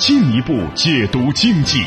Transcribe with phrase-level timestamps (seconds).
[0.00, 1.84] 进一步解读经济。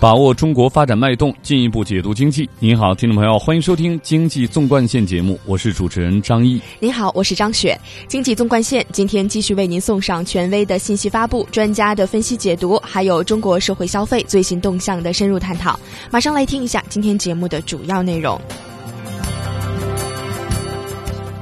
[0.00, 2.48] 把握中国发展脉动，进一步解读经济。
[2.58, 6.58] 您好，听众朋友，欢迎收听《经济纵贯线》节目，我是主持人张毅。
[6.78, 7.78] 您好，我是张雪。
[8.06, 15.78] 《经济纵贯线》今天继续为您送上权威的信息发布、专家的分析解读，还有中国社会消费最新动向的深入探讨。
[16.10, 18.40] 马上来听一下今天节目的主要内容。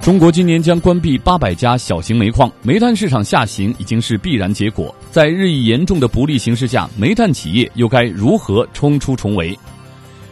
[0.02, 4.92] 中国今年将关闭八百家小型煤矿，煤炭市场下行已经是必然结果。
[5.10, 9.58] 在日益严重的不利形势下，煤炭企业又该如何冲出重围？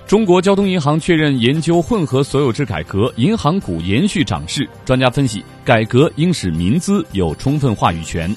[0.06, 4.68] 中国交通银行确认研究混合所有制改革，银行股延续涨势。
[4.84, 8.32] 专家分析，改革应使民资有充分话语权。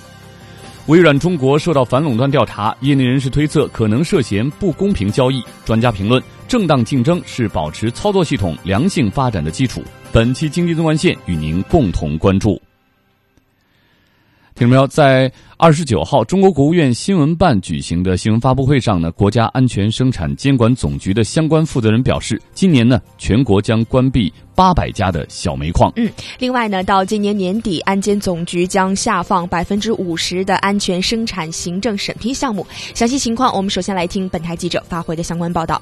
[0.87, 5.43] 微软中国受到反垄断调查，业内人士推测可能涉嫌不公平交易。
[5.65, 9.83] 专家评论，正当竞争是保持操作系统良性发展的基础。
[10.11, 12.59] 本期经济纵贯线与您共同关注。
[14.59, 25.89] 听众朋友，在二十九号，中国国务院新闻办举行的新闻发布会上呢，国家安全生产监管总局的相关负责人表示，今年呢，全国将关闭八百家的小煤矿。
[25.95, 32.67] 嗯，另外呢，到今年年底，安监总局将下放百分之五十的安全生产行政审批项目。
[32.93, 35.81] 详细情况，我们首先来听本台记者发回的相关报道。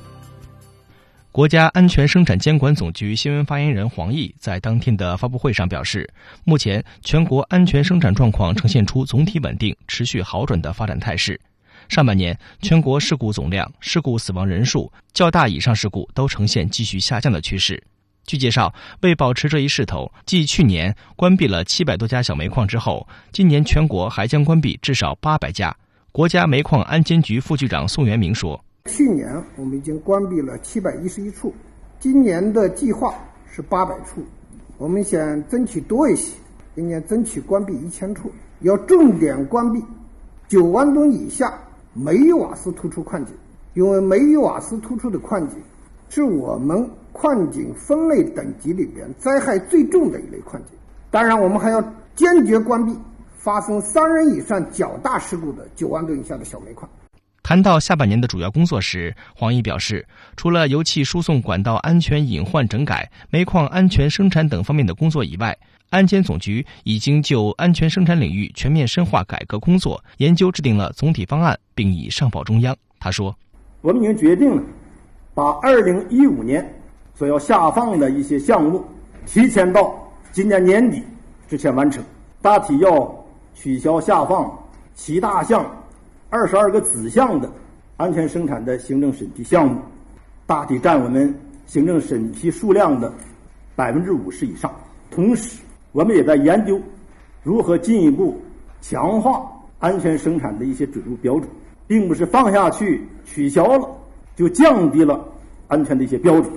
[1.38, 6.12] 国家安全生产监管总局新闻发言人黄毅在当天的发布会上表示，
[6.44, 11.40] 目前全国安全生产状况呈现出总体稳定、持续好转的发展态势。
[11.90, 17.84] 上半年，全国事故总量、事故死亡人数、较大以上事故都呈现继续下降的趋势。
[18.26, 25.78] 据介绍，为保持这一势头，继去年关闭了七百多家小煤矿之后，今年全国还将关闭至少八百家。
[26.12, 28.60] 国家煤矿安监局副局长宋元明说。
[28.88, 31.54] 去年我们已经关闭了七百一十一处，
[32.00, 33.14] 今年的计划
[33.46, 34.22] 是八百处，
[34.78, 36.36] 我们想争取多一些，
[36.74, 38.32] 今年争取关闭一千处，
[38.62, 39.84] 要重点关闭
[40.48, 41.54] 九万吨以下
[41.94, 43.36] 煤与瓦斯突出矿井，
[43.74, 45.58] 因为煤与瓦斯突出的矿井
[46.10, 50.78] 是我们矿井分类等级里边灾害最重的一类矿井。
[51.12, 51.84] 当然，我们还要
[52.16, 52.98] 坚决关闭
[53.38, 56.90] 发生三人以上较大事故的九万吨以下的小煤矿。
[57.48, 65.58] 谈到下半年的主要工作时，黄毅表示，除了油气输送管道安全隐患整改、煤矿安全生产等方面的工作以外，
[65.90, 72.76] 安监总局已经就安全生产领域全面深化改革工作，研究制定了总体方案，并已上报中央。
[73.00, 73.34] 他说
[73.80, 74.62] ：“我们已经决定了，
[75.34, 76.70] 把二零一五年
[77.16, 78.84] 所要下放的一些项目，
[79.26, 79.98] 提前到
[80.34, 81.02] 今年年底
[81.48, 82.04] 之前完成，
[82.42, 83.26] 大体要
[83.56, 84.52] 取消下放
[84.96, 85.66] 七大项。”
[86.30, 87.50] 二十二个子项的
[87.96, 89.82] 安全生产的行政审批项目，
[90.46, 91.34] 大体占我们
[91.66, 93.12] 行政审批数量的
[93.76, 94.74] 百分之五十以上。
[95.10, 95.58] 同时，
[95.94, 96.82] 我们也在研究
[97.44, 98.42] 如何进一步
[98.82, 99.50] 强化
[99.80, 101.50] 安全生产的一些准入标准，
[101.88, 103.90] 并不是放下去取消了
[104.36, 105.24] 就降低了
[105.70, 106.52] 安全的一些标准，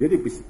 [0.00, 0.42] 绝对不行。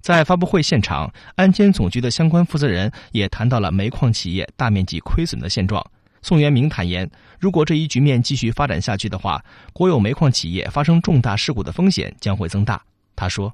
[0.00, 5.84] 在发布会现场，安监总局的相关负责人也谈到了煤矿企业大面积亏损的现状。
[6.28, 12.78] 宋元明坦言，如果这一局面继续发展下去的话，国有煤矿企业发生重大事故的风险将会增大。
[13.16, 13.50] 他说：“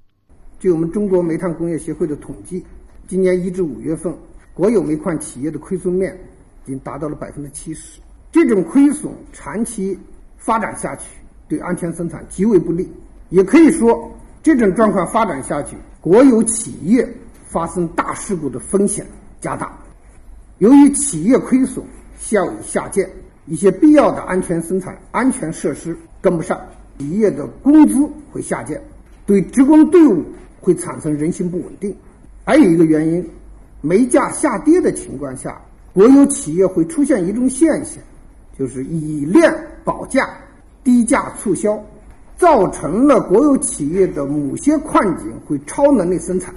[0.59, 2.67] 据我们中国煤炭工业协会的统计，
[3.07, 4.13] 今年一至五月份，
[4.53, 6.19] 国有煤矿企业的亏损面
[6.65, 8.01] 已经达到了百分之七十。
[8.33, 9.97] 这种亏损长期
[10.37, 11.05] 发展下去，
[11.47, 12.91] 对安全生产极为不利。
[13.31, 14.11] 也可以说，
[14.43, 17.09] 这种状况发展下去，国有企业
[17.47, 19.07] 发生大事故的风险
[19.41, 19.79] 加大。
[20.59, 21.87] 由于企业亏损。”
[22.25, 23.07] 效益下降，
[23.45, 26.59] 一些必要的安全生产安全设施跟不上，
[26.99, 28.81] 企业的工资会下降，
[29.27, 30.25] 对职工队伍
[30.59, 31.95] 会产生人心不稳定。
[32.43, 33.31] 还有一个原因，
[33.83, 35.61] 煤价下跌的情况下，
[35.93, 38.03] 国有企业会出现一种现象，
[38.59, 39.55] 就是以量
[39.85, 40.27] 保价，
[40.83, 41.79] 低价促销，
[42.39, 46.55] 造成了国有企业的某些矿井会超能力生产，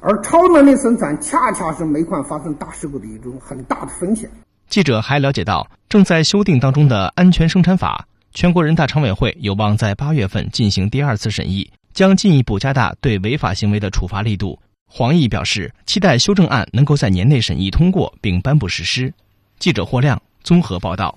[0.00, 4.28] 而超能力生产恰恰是煤矿发生大事故的一种很大的风险。
[4.68, 14.58] 记者还了解到，正在修订当中的《安全生产法》全国人大常委会有望在八月份进行第二次审议，将进一步加大对违法行为的处罚力度。
[14.88, 19.12] 黄毅表示，期待修正案能够在年内审议通过并颁布实施。
[19.58, 21.16] 记者霍亮综合报道。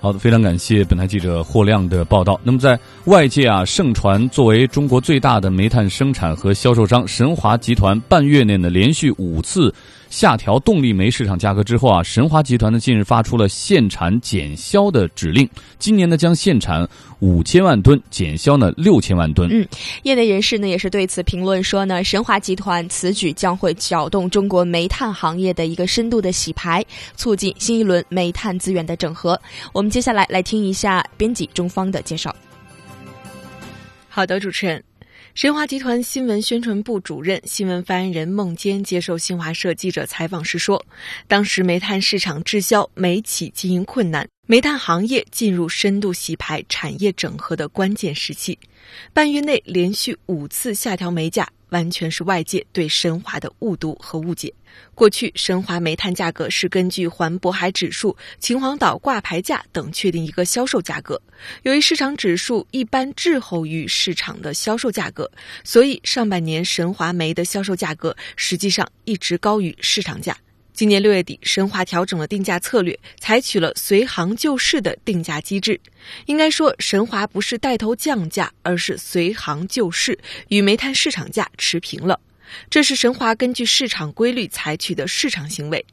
[0.00, 2.40] 好的，非常感谢本台记者霍亮的报道。
[2.44, 9.74] 那么，在外界啊盛传，作为中国最大的煤炭生产和销售商神华集团，半月内呢连续五次。
[10.18, 15.48] 下调动力煤市场价格之后啊，神华集团呢近日发出了限产减销的指令，
[15.78, 16.84] 今年呢将限产
[17.20, 19.48] 五千万吨，减销呢六千万吨。
[19.52, 19.64] 嗯，
[20.02, 29.40] 业内人士呢也是对此评论说呢，神华集团此举将会搅动中国煤炭行业的一个深度的洗牌，促进新一轮煤炭资源的整合。
[29.72, 32.34] 我们接下来来听一下编辑中方的介绍。
[34.08, 34.82] 好的，主持人。
[35.38, 40.84] 神华集团新闻宣传部主任、新闻发言人孟坚接受新华社记者采访时说
[41.28, 48.58] ：“当时煤炭市场滞销，煤企经营困难，煤炭行业进入深度洗牌、产业整合的关键时期，
[49.12, 54.52] 半月内连续五次下调煤价。”完全是外界对神华的误读和误解。
[54.94, 61.20] 过去，神华煤炭价格是根据环渤海指数、秦皇岛挂牌价等确定一个销售价格。
[61.62, 65.30] 由于市场指数一般滞后于市场的销售价格，
[65.64, 70.36] 所以上半年神华煤的销售价格实际上一直高于市场价。
[70.78, 75.80] 今年六月底，神华调整了定价策略，采取了随行就市的定价机制。
[76.26, 80.16] 应该说，神华不是带头降价，而是随行就市，
[80.50, 82.20] 与煤炭市场价持平了。
[82.70, 85.84] 这是神华根据市场规律采取的市场行为。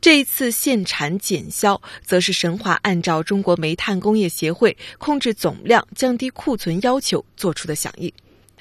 [0.00, 8.12] 这一次限产减销，则是神华按照中国煤炭工业协会控制总量、降低库存要求做出的响应。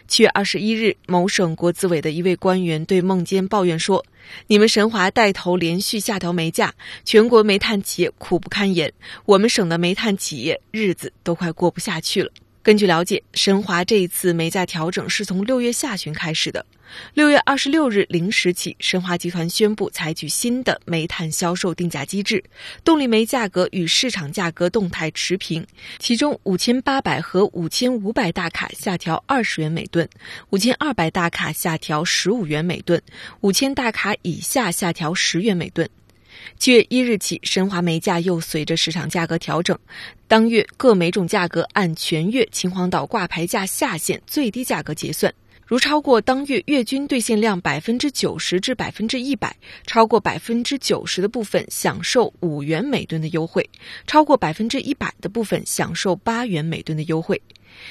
[0.07, 4.03] 七月二十一日，某省国资委的一位官员对孟坚抱怨说
[4.47, 8.93] ：“你们神华带头连续下调煤价，全国煤炭企业苦不堪言，
[9.25, 12.31] 我们省的煤炭企业日子都快过不下去了。”
[12.67, 16.65] 根据了解，神华这一次煤价调整是从六月下旬开始的。
[17.13, 22.43] 六月二十六日零时起，神华集团宣布采取新的煤炭销售定价机制，
[22.83, 25.65] 动力煤价格与市场价格动态持平。
[25.97, 30.05] 其中，五千八百和五千五百大卡下调二十元每吨，
[30.49, 33.01] 五千二百大卡下调十五元每吨，
[33.39, 35.89] 五千大卡以下下调十元每吨。
[36.57, 39.77] 七月一日起，神华煤价又随着市场价格调整，
[40.27, 45.33] 当月各煤种价格按全月秦皇岛挂牌价下限最低价格结算。
[45.65, 49.53] 如超过当月月均兑现量百分之九十至百分之一百，
[49.85, 53.69] 超过百分之九十的部分享受五元每吨的优惠，
[54.05, 57.41] 超过百分之一百的部分享受八元每吨的优惠。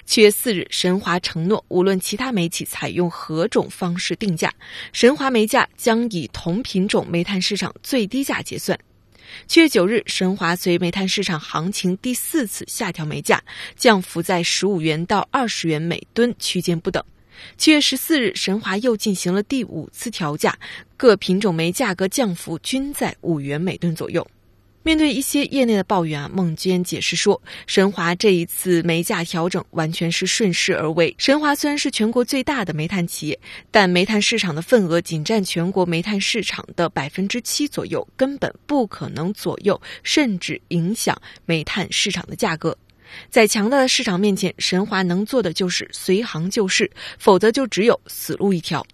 [0.04, 4.52] 七月四日，神华承诺，无论其他煤企采用何种方式定价，
[4.92, 8.78] 神华煤价将以同品种煤炭市场最低价结算。
[9.48, 13.42] 七月九日，神华随煤炭市场行情第四次下调煤价，
[13.74, 17.02] 降幅在十五元到二十元每吨区间不等。
[17.58, 20.56] 七月十四日，神华又进行了第五次调价，
[20.96, 24.26] 各品种煤价格降幅均在五元每吨左右。
[24.86, 31.12] 面对一些业内的抱怨啊，孟坚解释说，神华这一次煤价调整完全是顺势而为。
[31.18, 33.36] 神华虽然是全国最大的煤炭企业，
[33.72, 42.78] 但煤炭市场的份额仅占全国煤炭市场的百分之七左右，根本不可能左右甚至影响煤炭市场的价格。
[43.28, 48.86] 在强大的市场面前，神华能做的就是随行就市，否则就只有死路一条。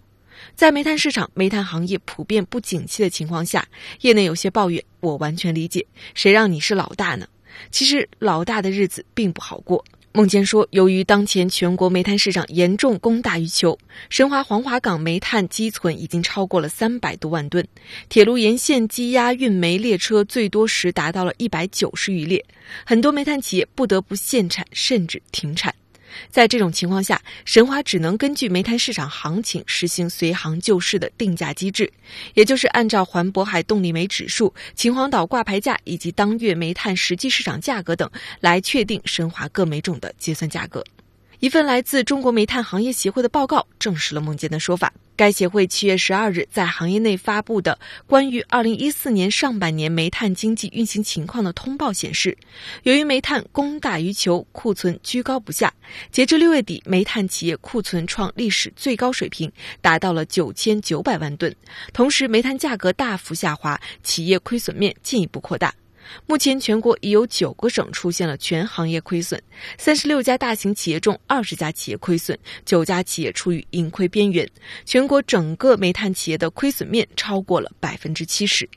[0.55, 3.67] 在煤炭市场、煤炭行业普遍不景气的情况下，
[4.03, 5.85] 业内有些抱怨，我完全理解。
[6.15, 7.27] 谁让你是老大呢？
[7.71, 9.85] 其实老大的日子并不好过。
[10.15, 13.79] 孟坚说，由于当前全国煤炭市场严重供大于求，
[14.11, 17.67] 神华黄骅港煤炭积存已经超过了三百多万吨，
[18.11, 22.45] 铁路沿线积压运煤列车最多时达到了一百九十余列，
[22.85, 25.75] 很多煤炭企业不得不限产甚至停产。
[26.31, 31.93] 在这种情况下，神华只能根据煤炭市场行情实行随行就市的定价机制，
[32.35, 40.85] 也就是按照环渤海动力煤指数、秦皇岛挂牌价以及当月煤炭实际市场价格等来确定神华各煤种的结算价格。
[41.43, 44.93] 一份来自中国煤炭行业协会的报告证实了孟坚的说法。
[45.17, 52.39] 该协会七月十二日在行业内发布的关于二零一四年上半年煤炭经济运行情况的通报显示，
[52.85, 55.75] 由于煤炭供大于求，库存居高不下。
[56.13, 61.53] 截至六月底，煤炭企业库存创历史最高水平，达到了九千九百万吨。
[61.93, 65.75] 同时，煤炭价格大幅下滑，企业亏损面进一步扩大。
[66.27, 69.41] 目前，全国已有九个省出现了全行业亏损，
[69.79, 74.49] 三十六家大型企业中，二十家企业亏损，九家企业处于盈亏边缘。
[74.85, 78.69] 全国整个煤炭企业的亏损面超过了百分之七十。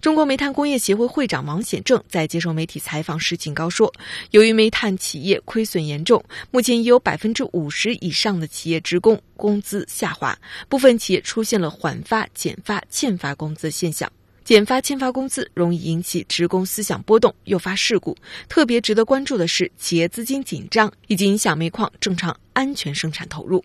[0.00, 3.92] 中国煤炭工业协会会长王显正在接受媒体采访时警告说，
[4.30, 10.38] 由于煤炭企业亏损严重，目前已有百分之五十以上的企业职工工资下滑，
[10.70, 14.10] 部分企业出现了缓发、减发、欠发工资现象。
[14.44, 18.14] 减发、欠发工资容易引起职工思想波动，诱发事故。
[18.46, 23.64] 特别值得关注的是，企业资金紧张以及影响煤矿正常安全生产投入。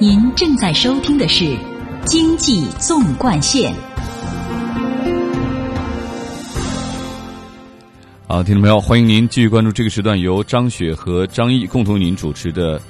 [0.00, 1.44] 您正在收听的是
[2.06, 3.70] 《经济纵贯线》。
[8.26, 12.80] 好，听众朋友，欢迎您继续关注这个时段由张雪和张毅共同为您主持的《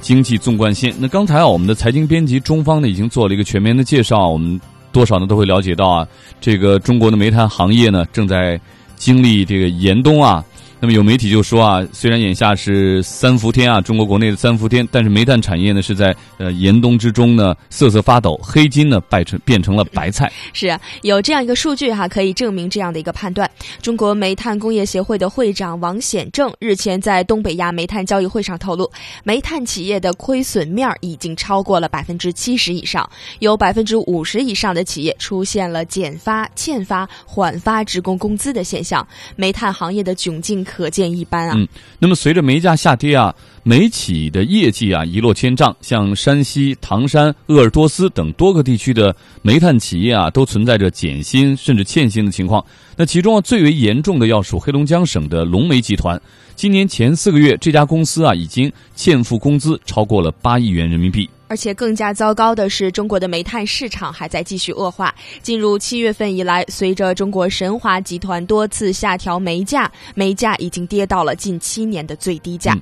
[0.00, 0.92] 经济纵贯线》。
[0.98, 4.60] 那刚才啊，我们的财经编辑中方呢已经做了一个全面的介绍，我们。
[4.94, 5.26] 多少呢？
[5.26, 6.08] 都会了解到啊，
[6.40, 8.58] 这个中国的煤炭行业呢，正在
[8.94, 10.42] 经历这个严冬啊。
[10.84, 20.30] 那么有媒体就说啊，虽然眼下是三伏天啊，中国国内的三伏天，但是煤炭产业呢是在呃严冬之中呢瑟瑟发抖，黑金呢败成变成了白菜。
[20.52, 23.50] 是啊，有这样一个数据哈，可以证明这样的一个判断。
[23.80, 40.62] 中国煤炭工业协会的会长王显正日前在东北亚煤炭交易会上透露，煤炭企业的亏损面已经超过了百分之七十以上，有百分之五十以上的企业出现了减发、欠发、缓发职工工资的现象，煤炭行业的窘境。
[40.74, 41.54] 可见一斑啊！
[41.56, 41.68] 嗯，
[42.00, 52.64] 那么随着煤价下跌啊，煤企的业绩啊一落千丈，像山西唐山、鄂尔多斯等多个地区的煤炭企业啊，都存在着减薪甚至欠薪的情况。
[52.96, 56.20] 那其中啊最为严重的要数黑龙江省的龙煤集团，
[56.56, 61.30] 今年前四个月这家公司啊已经欠付工资超过了八亿元人民币。
[61.54, 65.14] 而且更加糟糕的是，中国的煤炭市场还在继续恶化。
[65.40, 72.76] 进入七月份以来，随着中国神华集团多次下调煤价，煤价已经跌到了近七年的最低价。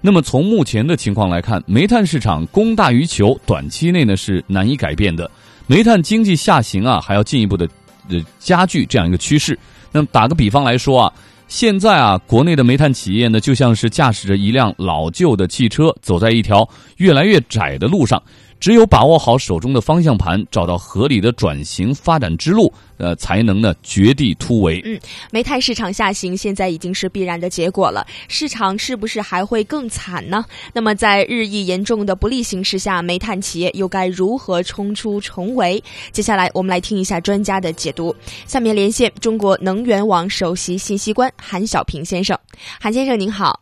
[0.00, 5.30] 那么从目前的情况来看，煤炭市场供大于求，短期内呢是难以改变的。
[5.66, 7.68] 煤炭经济下行啊，还要进一步的
[8.08, 9.58] 呃加剧这样一个趋势。
[9.92, 11.12] 那么打个比方来说啊。
[11.54, 18.20] 现在啊，国内的煤炭企业呢，就像是驾驶着一辆老旧的汽车，走在一条越来越窄的路上。
[18.64, 24.80] 只有把握好手中的方向盘，找到合理的转型发展之路，呃，才能呢绝地突围。
[24.86, 24.98] 嗯，
[25.30, 30.42] 煤炭市场下行现在已经是必然的结果了，市场是不是还会更惨呢？
[30.72, 35.84] 那么在日益严重的不利形势下，煤炭企业又该如何冲出重围？
[36.10, 38.16] 接下来我们来听一下专家的解读。
[38.46, 42.34] 下面连线中国能源网首席信息官韩小平先生，
[42.80, 43.60] 韩先生您好。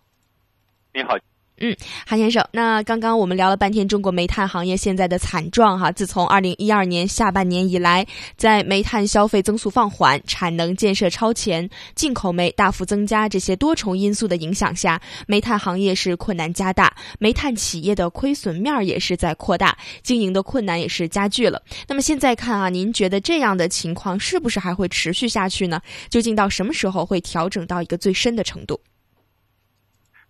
[0.95, 1.17] 您好。
[1.65, 5.93] 嗯，韩先生，那刚刚我们聊了半天中国煤炭行业现在的惨状哈。
[5.93, 8.05] 自从二零一二年下半年以来，
[8.37, 21.63] 在煤炭消费增速放缓、产能建设超前、进口煤大幅增加这些多重因素的影响下，煤炭行业是困难加大，煤炭企业的亏损面也是在扩大，经营的困难也是加剧了。
[21.87, 25.81] 那么现在看啊，您觉得这样的情况是不是还会持续下去呢？
[26.11, 28.81] 究竟到什么时候会调整到一个最深的程度？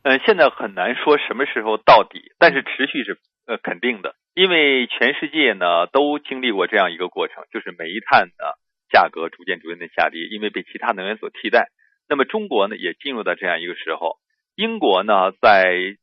[0.04, 8.58] 嗯，现在很难说什么时候到底，但是持续是呃肯定的，因为全世界呢都经历过这样一个过程，就是煤炭的
[8.90, 11.68] 价格逐渐逐渐的下跌，因为被其他能源所替代。
[12.08, 14.16] 那么中国呢也进入到这样一个时候，
[14.56, 15.96] 英国呢在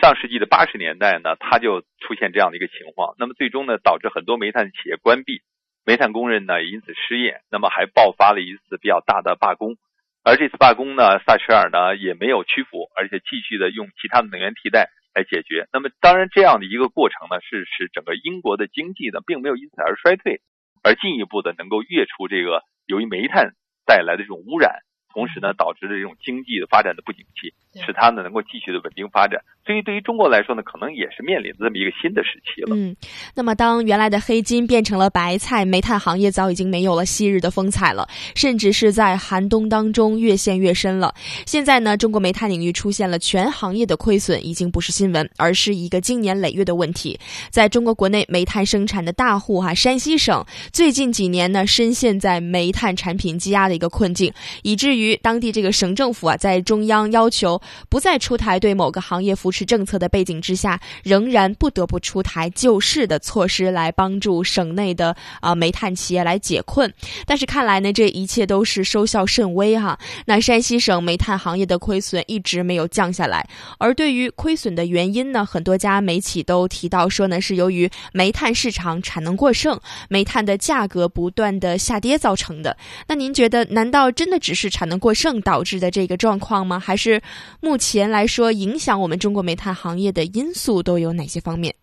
[0.00, 5.42] 上世纪的八十年代呢，它就出现这样的一个情况，那么最终呢导致很多煤炭企业关闭，
[5.84, 9.76] 煤炭工人呢因此失业，那么还爆发了一次比较大的罢工。
[10.24, 15.66] 而这次罢工呢，撒切尔呢也没有屈服，而且继续的用其他的能源替代来解决。
[15.72, 20.40] 那么，当然这样的一个过程呢，是使整个英国的经济呢，并没有因此而衰退，
[20.82, 24.80] 而进一步的能够跃出这个由于煤炭带来的这种污染。
[25.12, 27.52] 同时呢，导致的这种经济的发展的不景气，
[27.84, 29.42] 使它呢能够继续的稳定发展。
[29.66, 32.76] 所以对于中国来说呢，可能也是面临这么一个新的时期了。
[32.76, 32.96] 嗯，
[33.34, 41.14] 那么当原来的黑金变成了白菜，煤炭行业早已经没有了昔日的风采了，甚至是在寒冬当中越陷越深了。
[41.44, 47.20] 现在呢，中国煤炭领域出现了全行业的亏损，已经不是新闻，而是一个经年累月的问题。
[47.50, 50.42] 在中国国内煤炭生产的大户哈，山西省
[50.72, 55.02] 最近几年呢，深陷在煤炭产品积压的一个困境，以至于。
[55.02, 66.90] 于当地这个省政府啊，在中央要求不再出台对某个行业扶持政策的背景之下，仍然不得不出台救市的措施来帮助省内的啊煤炭企业来解困。
[67.26, 69.98] 但是看来呢，这一切都是收效甚微哈。
[70.24, 79.78] 那山西省煤炭行业的亏损一直没有降下来，而对于亏损的原因呢，很多家煤企都提到说呢，是由于煤炭市场产能过剩，
[80.08, 82.74] 煤炭的价格不断的下跌造成的。
[83.06, 85.02] 那您觉得，难道真的只是产能？
[85.02, 86.78] 过剩导致的这个状况吗？
[86.78, 87.20] 还是
[87.58, 91.74] 目前来说影响我们中国煤炭行业的因素都有哪些方面？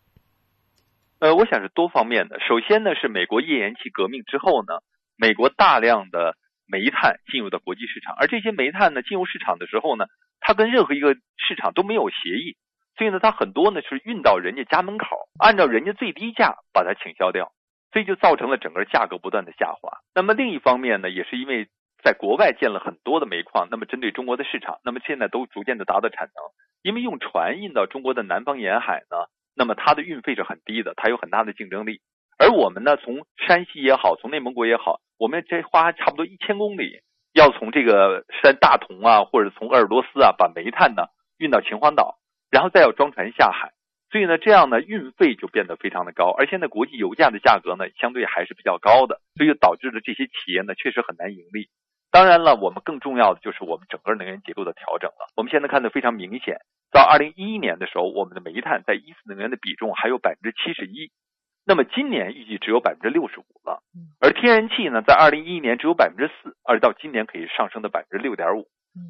[1.20, 2.40] 呃，我想是多方面的。
[2.40, 4.80] 首先呢，是美国页岩气革命之后呢，
[5.18, 6.36] 美国大量的
[6.66, 10.06] 煤炭进入到国际市场，而这些煤炭呢进入市场的时候呢，
[10.40, 12.56] 它跟任何一个市场都没有协议，
[12.98, 15.06] 所以呢，它很多呢是运到人家家门口，
[15.40, 17.52] 按照人家最低价把它倾销掉，
[17.92, 19.98] 所以就造成了整个价格不断的下滑。
[20.16, 21.68] 那么另一方面呢，也是因为
[22.04, 26.36] 在国外建了很多的煤矿，那么针对中国的市场，那么现在都逐渐的达到产能，
[26.82, 29.18] 因为用船运到中国的南方沿海呢。
[29.56, 32.00] 那么它的运费是很低的，它有很大的竞争力。
[32.38, 37.02] 而我们呢，从山西也好，从内蒙古也好，我们这花差不多一千公里，
[37.34, 41.04] 要从这个山大同啊，或者从鄂尔多斯啊，把煤炭呢
[41.38, 43.74] 运到秦皇岛，然后再要装船下海。
[44.12, 46.32] 所以呢，这样呢，运费就变得非常的高。
[46.32, 51.68] 而现在国际油价的价格呢，相对还是比较高的，所以导致了这些企业呢，确实很难盈利。
[52.12, 55.30] 当然了，我们更重要的就是我们整个能源结构的调整了。
[55.36, 56.58] 我们现在看的非常明显。
[56.92, 61.12] 到二零一一年的时候，我们的煤炭在一次能源的比重还有百分之七十一，
[61.66, 63.84] 那么今年预计只有百分之六十五了。
[64.20, 68.68] 而天然气呢，在二零一一年只有百分之四，而到今年可以上升到百分之六点五。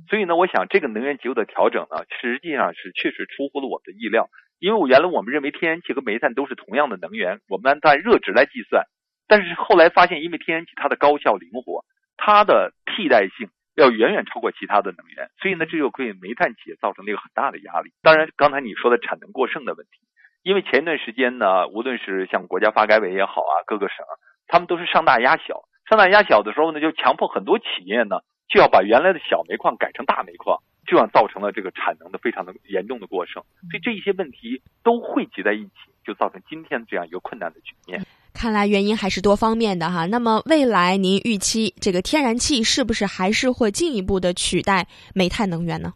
[0.10, 4.28] 所以呢，我想这个能源结构的调整呢，实际上是确实出乎了我们的意料。
[4.60, 8.84] 因为我原来我们认为天然气和煤炭都是同样的能源，我们按热值来计算，
[9.26, 11.86] 但是后来发现，因为天然气它的高效灵活，
[12.20, 13.50] 它的替代性。
[13.76, 17.94] 要远远超过其他的能源，所以呢，这就给煤炭企业造成了一个很大的压力。
[18.02, 20.02] 当然，刚才你说的产能过剩的问题，
[20.44, 24.06] 因为前一段时间呢，无论是像国家发改委也好啊，各个省，
[24.48, 33.42] 他们都是上大压小，上大压小的时候呢，就强迫很多企业呢，就要把原来的小煤矿改成大煤矿，这样造成了这个产能的非常的严重的过剩。
[33.72, 35.72] 所以这一些问题都汇集在一起，
[36.04, 38.02] 就造成今天这样一个困难的局面。
[38.40, 40.06] 看来原因还是多方面的哈。
[40.06, 45.92] 那么未来您预期这个天然气是不是还是会进一步的取代煤炭能源呢？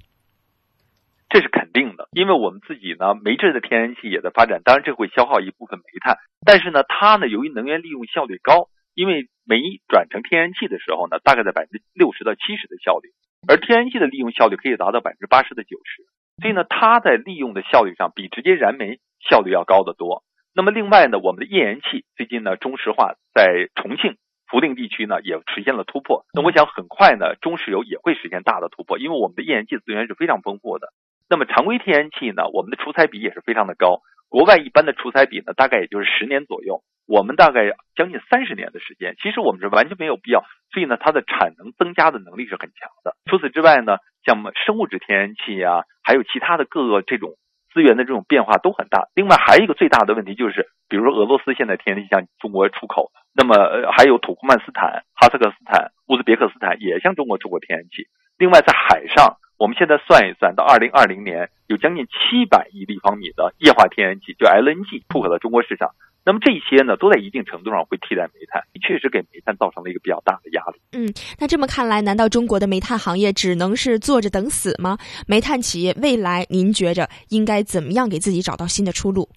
[1.30, 9.56] 这是肯定的，因为我们自己呢煤制的天然气也在发展，当然这会消耗一部分煤炭，但是呢它呢由于能源利用效率高，因为煤
[9.88, 13.16] 转成天然气的时候呢大概在百分之六十到七十的效率，
[13.48, 16.04] 而天然气的利用效率可以达到百分之八十的九十，
[16.44, 20.28] 所以呢它在利用的效率上比直接燃煤效率要高得多。
[20.56, 26.26] 那么另外呢，我们的页岩气最近呢，中石化在重庆、涪陵地区呢也实现了突破。
[26.32, 30.90] 那我想很快呢，中石油也会实现大的突破，因为我们的页岩气资源是非常丰富的。
[31.28, 34.02] 那么常规天然气呢，我们的出采比也是非常的高。
[34.30, 39.16] 国外一般的出采比呢，大概也就是十年左右，我们大概将近三十年的时间。
[39.22, 43.16] 其实我们是完全没有必要，所以呢，它的产能增加的能力是很强的。
[43.26, 47.34] 除此之外呢，像生物质天然气呀，还有其他的各个这种。
[47.74, 49.10] 资源的这种变化都很大。
[49.16, 53.56] 另外还有一个最大的问题就是，比如说俄罗斯现在天然气向中国出口，那么
[53.92, 58.08] 还有土库曼斯坦、哈萨克斯坦、乌兹别克斯坦也向中国出口天然气。
[58.38, 65.92] 另外在海上，我们现在算一算，到二零二零年有将近七百亿立方米的液化天然气，就 LNG 出口到中国市场。
[66.26, 70.80] 那么这些呢，都在一定程度上会替代煤炭，确实给煤炭造成了一个比较大的压力。
[70.94, 74.98] 嗯，那这么看来，难道中国的煤炭行业只能是坐着等死吗？
[75.28, 79.28] 煤炭企业未来，您觉着应该怎么样给自己找到新的出路？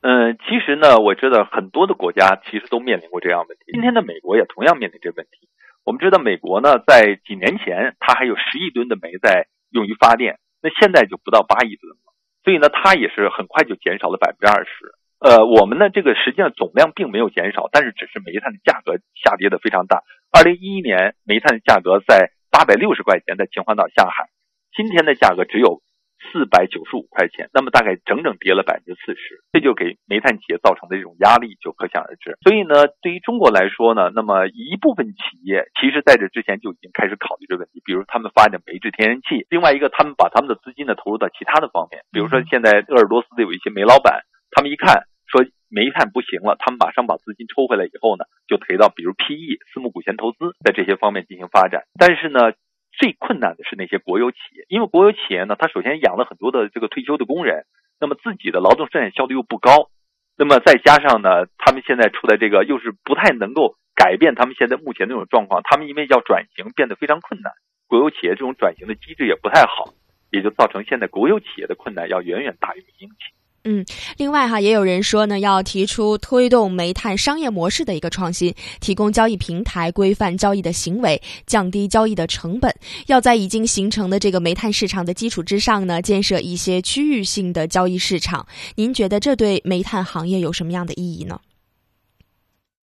[0.00, 3.72] 嗯，其实呢，我知道很多的国家其实都面临过这样问题。
[3.72, 5.48] 今天的美国也同样面临这问题。
[5.84, 14.94] 我们知道，美国呢，在几年前它还有十亿吨的煤在用于发电，那现在就不到八亿吨了，所以呢，它也是很快就减少了百分之二十。
[15.18, 20.02] 呃，我们呢，这个实际上总量并没有减少，但是只是煤炭的价格下跌的非常大。
[20.30, 24.28] 二零一一年煤炭的价格在八百六十块钱，在秦皇岛下海，
[24.76, 25.80] 今天的价格只有
[26.20, 32.36] 四百九十五块钱，那么大概整整跌了百分之四十，这就给煤炭企业造成的这种压力就可想而知。
[32.44, 44.20] 所以呢，对于中国来说呢，那么一部分企业其实在这之前就已经开始考虑这个问题，比如他们发展煤制天然气，另外一个他们把他们的资金呢投入到其他的方面，比如说现在鄂尔多斯的有一些煤老板。
[44.50, 51.84] 他们一看说煤炭不行了，他们马上把资金抽回来以后呢，就赔到比如 PE 私募股权投资在这些方面进行发展。
[51.98, 52.52] 但是呢，
[52.92, 57.66] 最困难的是那些国有企业，因为国有企业呢，它首先养了很多的这个退休的工人，
[58.00, 59.90] 那么自己的劳动生产效率又不高，
[60.38, 67.52] 那么再加上呢，他们现在处在这个又是不太能够改变他们现在目前这种状况，他们因为要转型变得非常困难，
[67.88, 69.92] 国有企业这种转型的机制也不太好，
[70.30, 73.45] 也就造成现在国有企业的困难要远远大于民营企业。
[73.68, 73.84] 嗯，
[74.16, 82.72] 另外哈，也有人说呢，要提出推动煤炭商业模式的一个创新，提供交易平台，规范交易的行为，降低交易的成本。
[83.08, 88.46] 要在已经形成的这个煤炭市场的基础之上呢，建设一些区域性的交易市场。
[88.76, 91.40] 您觉得这对煤炭行业有什么样的意义呢？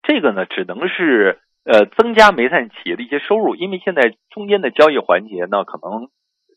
[0.04, 6.06] 这个呢，只能是呃增加煤炭企业的一些收入，因为现在中间的交易环节呢，可能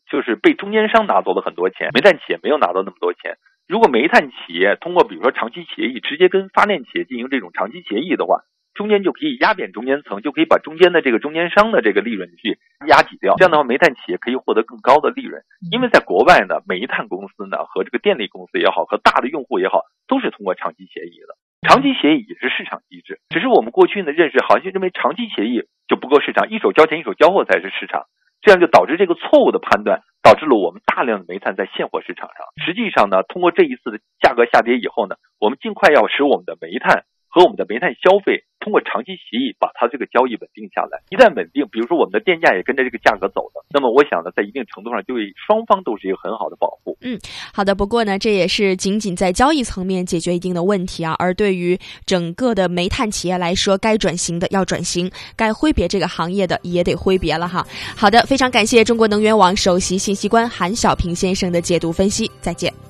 [0.08, 3.36] 就是被中间商拿走了很多钱，煤炭企业没有拿到那么多钱。
[3.66, 8.40] 如果煤炭企业通过比如说长期协议，直接跟发电企业进行这种长期协议的话，
[8.74, 13.36] 中间就可以压扁中间层，就可以把中间的这个中间商的这个利润去压挤掉。
[13.36, 15.42] 这样的话，煤炭企业可以获得更高的利润。
[15.70, 21.34] 因为在国外呢，煤炭公司呢和这个电力公司也好，和大的用户也好，都是通过长期协议的。
[21.66, 28.04] 长期协议也是市场机制，只是我们过去的认识好像认为长期协议就不够市场，一手交钱一手交货才是市场，
[28.42, 32.48] 这样就导致这个错误的判断，导致了我们大量的煤炭在现货市场上。
[32.64, 38.44] 实际上呢，通过这一次的价格下跌以后呢，我们尽快要使我们的煤炭和我们的煤炭消费。
[38.60, 46.96] 通过长期协议把它这个交易稳定下来，一旦稳定，比如说我们的电价也跟着这个价格走的，那么我想呢，在一定程度上对双方都是一个很好的保护。
[47.02, 47.20] 嗯，
[47.52, 47.74] 好的。
[47.74, 57.66] 不过呢，这也是仅仅在交易层面解决一定的问题啊，而对于整个的煤炭企业来说，该转型的要转型，该挥别这个行业的也得挥别了哈。
[57.94, 62.83] 好的，非常感谢中国能源网首席信息官韩小平先生的解读分析，再见。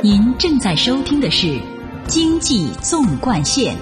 [0.00, 1.58] 您正在收听的是。
[2.06, 3.76] 经济纵贯线，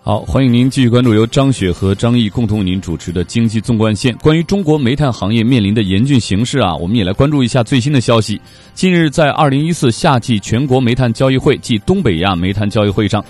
[0.00, 4.14] 好，欢迎您继续关注由张雪和张毅共同为您主持的《经济纵贯线》。
[4.20, 8.40] 关于中国煤炭行业面临的严峻形势啊，我们也来关注一下最新的消息。
[8.72, 13.22] 近日，在二零一四夏季全国煤炭交易会暨东北亚煤炭交易会上。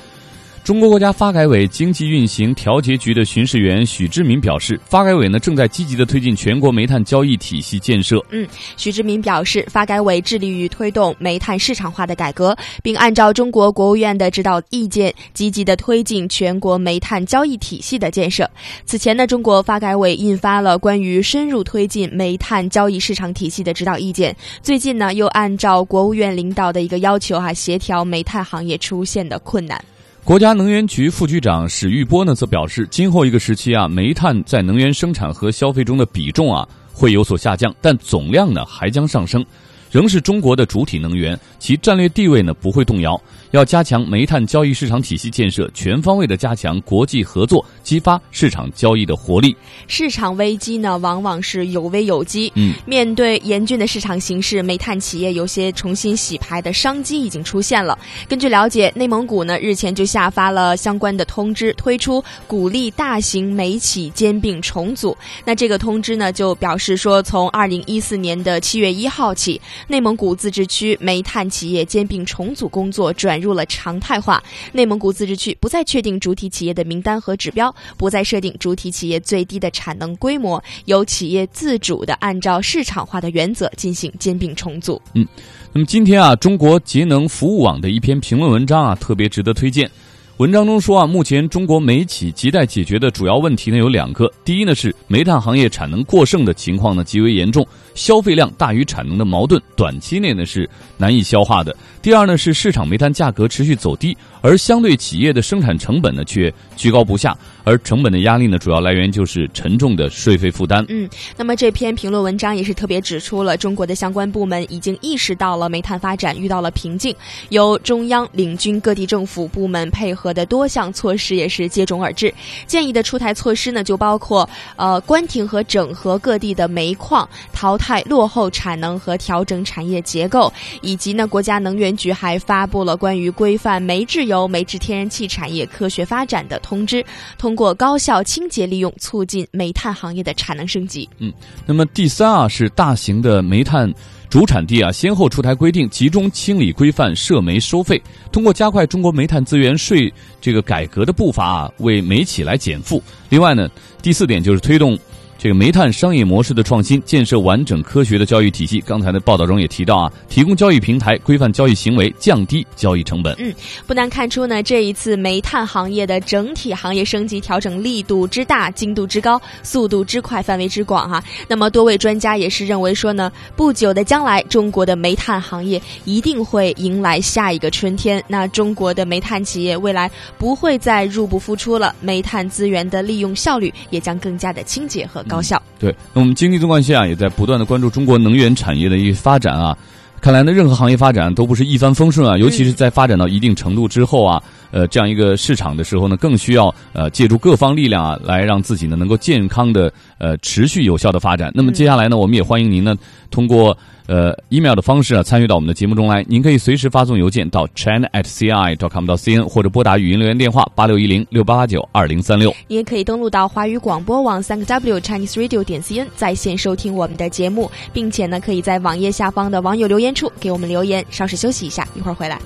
[0.64, 8.18] 中国国家发改委经济运行调节局的巡视员许志民表示，发改委呢正在积极的推进全国煤炭交易体系建设。
[8.30, 8.48] 嗯，
[8.78, 18.50] 许志民表示，发改委致力于推动煤炭市场化的改革，并按照中国国务院的指导意见，积极的推进全国煤炭交易体系的建设。
[18.86, 24.34] 此前呢，中国发改委印发了关于深入推进煤炭交易市场体系的指导意见。
[24.62, 29.78] 最近呢，又按照国务院领导的一个要求，哈，协调煤炭行业出现的困难。
[30.24, 39.44] 国家能源局副局长史玉波呢，则表示，今后一个时期啊，煤炭在能源生产和消费中的比重啊会有所下降，但总量呢还将上升，
[39.90, 43.20] 仍是中国的主体能源，其战略地位呢不会动摇。
[43.54, 49.56] 要加强煤炭交易市场体系建设，全方位的加强国际合作，激发市场交易的活力。
[49.86, 52.52] 市场危机呢，往往是有危有机。
[52.56, 57.96] 嗯，面对严峻的市场形势，煤炭企业有些重新洗牌的商机已经出现了。
[58.28, 65.16] 根据了解，内蒙古呢日前就下发了相关的通知，推出鼓励大型煤企兼并重组。
[65.44, 73.43] 那这个通知呢，就表示说，从二零一四年的七月一号起，内蒙古自治区煤炭企业兼并重组工作转。
[73.44, 85.00] 入了常态化，内蒙古自治区不再确定主体企业的名单和指标，不再设定主体企业最低的产能规模，由企业自主的按照市场化的原则进行兼并重组。
[85.12, 85.26] 嗯，
[85.72, 89.90] 那么今天啊，中国节能服务网的一篇评论文章啊，特别值得推荐。
[90.38, 104.16] 文章中说啊，目前中国煤企亟待解决的主要问题呢有两个，第一呢是煤炭行业产能过剩的情况呢极为严重，消费量大于产能的矛盾，短期内呢是难以消化的；第二呢是市场煤炭价格持续走低。
[104.40, 110.84] 而相对企业的生产成本呢，却居高不下，而成本的压力呢，主要来源就是沉重的税费负担。
[110.88, 117.14] 嗯，那么这篇评论文章也是特别指出了中国的相关部门已经意识到了煤炭发展遇到了瓶颈，
[117.50, 122.32] 由中央领军各地政府部门配合的多项措施也是接踵而至。
[122.66, 134.46] 建议的出台措施呢，就包括呃关停和整合各地的煤矿，淘汰落后产能和调整产业结构，以及呢，国家能源局还发布了关于规范煤制油。
[134.46, 137.04] 煤制天然气产业科学发展的通知，
[137.36, 141.08] 通过高效清洁利用，促进煤炭行业的产能升级。
[141.18, 141.32] 嗯，
[141.66, 143.92] 那么第三啊，是大型的煤炭
[144.28, 153.02] 主产地啊，先后出台规定，集中清理规范涉煤收费，通过加快中国煤炭资源税这个改革的步伐啊，为煤企来减负。
[153.28, 153.70] 另外呢，
[154.02, 154.98] 第四点就是推动。
[155.36, 158.80] 这个煤炭商业模式的创新，建设完整科学的交易体系。
[158.80, 163.34] 刚才的报道中也提到啊，提供交易平台，规范交易行为，降低交易成本。
[163.38, 163.52] 嗯，
[163.86, 171.22] 不难看出呢，这一次煤炭行业的整体行业升级调整力度之大、精度之高、速度之快、范围之广哈。
[171.46, 178.22] 那么多位专家也是认为说呢，不久的将来，中国的煤炭行业一定会迎来下一个春天。
[178.28, 185.36] 那中国的煤炭企业未来不会再入不敷出了，煤炭资源的利用效率也将更加的清洁和高。
[185.36, 189.76] 高效对，那我们经济纵贯线啊，也在不断的关注中国能源产业的一个发展啊。
[190.20, 194.42] 看来呢，任何行业发展都不是一帆风顺啊，尤其是在发展到一定程度之后啊，
[194.74, 201.52] 呃这样一个市场的时候呢，更需要呃借助各方力量啊，来让自己呢能够健康的呃持续有效的发展。
[201.54, 202.96] 那么接下来呢，我们也欢迎您呢
[203.30, 203.76] 通过。
[204.06, 206.22] 呃，email 的方式啊，参与到我们的节目中来。
[206.28, 212.54] 您可以随时发送邮件到 china at ci dot com 到 cn，或者拨打语音留言电话八六一零六八八九二零三六。
[212.68, 221.02] 你也可以登录到华语广播网三个 w chinese radio 点 cn，在线收听我们的节目，并且呢，可以在网页下方的网友留言处给我们留言。
[221.08, 222.38] 稍事休息一下，一会儿回来。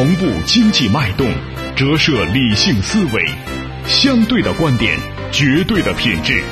[0.00, 1.30] 同步经济脉动。
[1.76, 3.22] 折射理性思维，
[3.86, 4.98] 相对的观点，
[5.30, 6.42] 绝对的品质。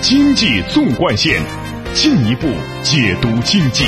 [0.00, 1.38] 经济纵贯线，
[1.92, 2.48] 进一步
[2.82, 3.84] 解读经济。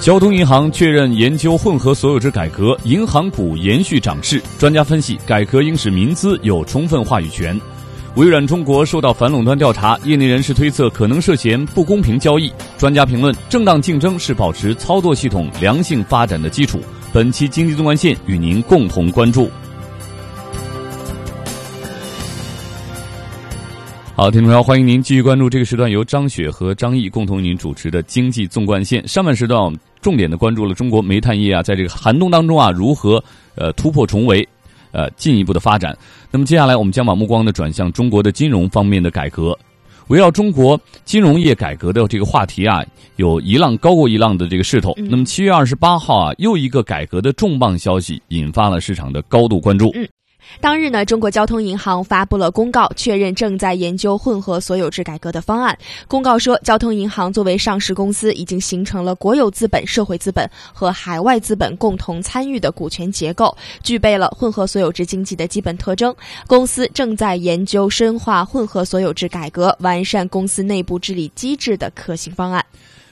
[0.00, 4.40] 交通银行确认研究混合所有制改革，银行股延续涨势。
[4.56, 7.60] 专家分析，改革应使民资有充分话语权。
[8.16, 12.52] 微软中国受到反垄断调查，业内人士推测可能涉嫌不公平交易。
[12.78, 16.78] 专家评论：正当竞争是保持操作系统良性发展的基础。
[17.12, 19.50] 本期经济纵贯线与您共同关注。
[24.14, 29.06] 好，听众朋友，欢迎您继续关注这个时段由张雪和张毅共同为您主持的经济纵贯线。
[29.08, 33.22] 上半时段我们重点的关注了中国煤炭业啊，在这个寒冬当中啊，如何
[33.56, 34.48] 呃突破重围。
[34.94, 35.94] 呃，进一步的发展。
[36.30, 39.58] 那么接下来，我们将把目光呢转向中国的金融方面的改革。
[40.08, 42.84] 围绕中国金融业改革的这个话题啊，
[43.16, 44.94] 有一浪高过一浪的这个势头。
[44.96, 49.92] 那么七月二十八号啊，又一个改革的重磅消息引发了市场的高度关注。
[50.60, 55.76] 当日呢，中国交通银行发布了公告，确认正在研究混合所有制改革的方案。
[56.06, 66.14] 公告说，交通银行作为上市公司，已经形成了国有资本、社会资本和海外资本共同参与的股权结构，具备了混合所有制经济的基本特征。
[66.46, 72.64] 公司正在研究深化混合所有制改革，完善公司内部治理机制的可行方案。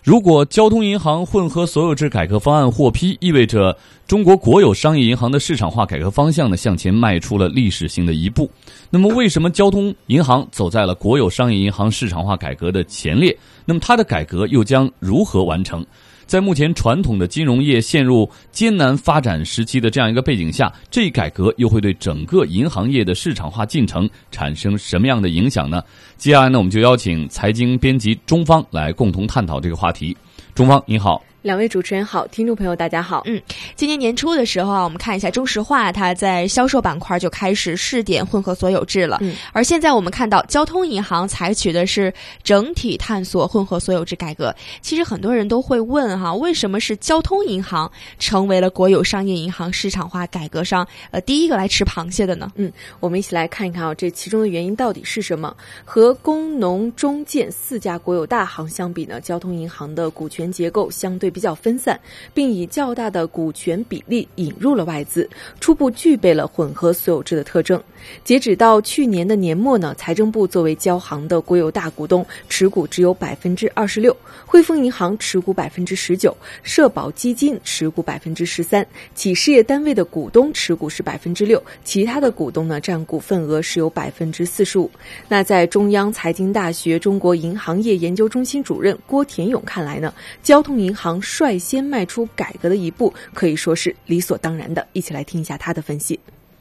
[0.03, 8.51] 如果交通银行混合所有制改革方案获批，意味着中国国有商业银行的市场化改革方向呢向前迈出了历史性的一步。
[8.91, 13.37] 那么，为什么交通银行走在了国有商业银行市场化改革的前列？
[13.65, 15.87] 那么，它的改革又将如何完成？
[16.33, 25.83] 在目前传统的金融业陷入艰难发展时期的这样一个背景下，这一改革又会对整个银行业的市场化进程产生什么样的影响呢？
[26.17, 30.17] 接下来呢，我们就邀请财经编辑中方来共同探讨这个话题。
[30.55, 31.23] 中方，您好。
[31.43, 33.23] 两位主持人好，听众朋友大家好。
[33.27, 33.43] 嗯，
[33.75, 39.19] 今年年初的时候啊，我们看一下中石化，它在销售板块就开始试点混合所有制了。
[39.23, 44.55] 嗯，而现在我们看到交通银行采取的是整体探索混合所有制改革。
[44.83, 52.53] 其实很多人都会问哈，为什么是交通银行成为了国有商业银行市场化改革上呃第一个来吃螃蟹的呢？
[52.55, 55.53] 嗯，我们一起来看一看啊，这其中的原因到底是什么？
[55.85, 61.32] 和工农中建四家国有大行相比呢，交通银行的股权结构相对。
[61.33, 61.99] 比较分散，
[62.35, 67.83] 并以较大的股权比例引入了外资，初步具备了混合所有制的特征。
[68.25, 74.13] 截止到去年的年末呢，财政部作为交行的国有大股东，持股只有百分之二十六；
[74.45, 76.33] 汇丰银行持股百分之十九；
[76.65, 84.91] 社保基金持股百分之十三；企事业单位的股东持股是百分之六，其他的股东呢占股份额是有百分之四十五。
[85.29, 94.87] 那在中央财经大学中国银行业研究中心主任郭田勇看来呢，交通银行率先迈出改革的一步，可以说是理所当然的。
[94.93, 96.19] 一起来听一下他的分析。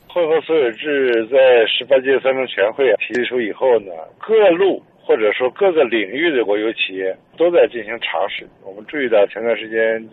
[0.07, 8.47] 混合所有制在十八届三中全会提出以后呢，各路或者说各个领域的国有企业都在进行尝试。
[8.63, 10.07] 我们注意到前段时间，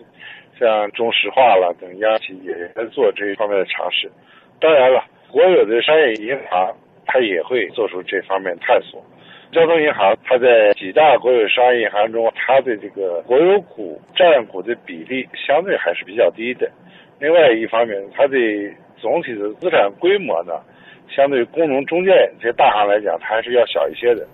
[0.58, 4.10] 像中石化了等央企也在做这一方面的尝试。
[4.60, 9.04] 当然了，国有的商业银行它也会做出这方面探索。
[9.50, 16.70] 交通银行它在几大国有商业银行中，它的这个国有股占股的比例相对还是比较低的。
[17.18, 18.36] 另外一方面，它的
[18.98, 20.52] 总体的资产规模呢，
[21.08, 24.26] 相对工农中建这些大行来讲，它还是要小一些的。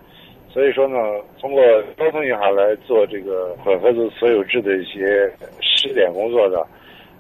[0.51, 0.97] 所以说呢，
[1.41, 1.63] 通过
[1.97, 6.59] 交通银行来做这个混合所有制的一些试点工作呢，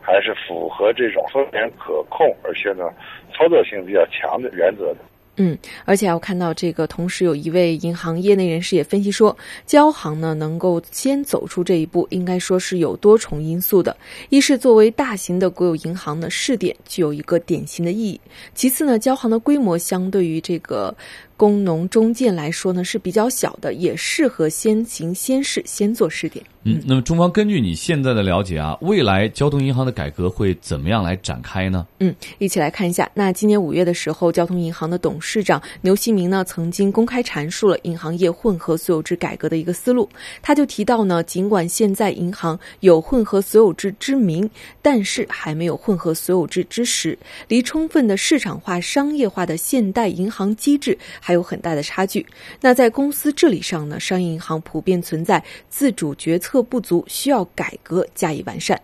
[0.00, 2.90] 还是符合这种风险可控，而且呢，
[3.32, 4.96] 操作性比较强的原则的。
[5.36, 13.96] 嗯，而且我看到这个，同时有一位银行业内人士也分析说，交行呢能够先走出这一步，应该说是有多重因素的。
[14.28, 18.20] 一是作为大型的国有银行的试点，具有一个典型的意义；
[18.54, 20.94] 其次呢，交行的规模相对于这个
[21.36, 26.44] 工农中建来说呢是比较小的，也适合先行先试，先做试点。
[26.66, 31.86] 嗯，那么中方根据你现在的了解啊，未来交通银行的改革会怎么样来展开呢？
[32.00, 33.10] 嗯，一起来看一下。
[33.12, 40.08] 那今年五月的时候，交通银行的董事长牛锡明呢，曾经公开阐述了银行业混合所有制改革的一个思路。
[40.40, 44.48] 他就提到呢，尽管现在银行有混合所有制之名，
[44.80, 47.18] 但是还没有混合所有制之实，
[47.48, 52.26] 离充分的市场化、商业化的现代银行机制还有很大的差距。
[52.60, 56.62] 那在公司治理上呢，商业银行普遍存在自主决策。
[56.62, 58.80] 不足，需要改革加以完善。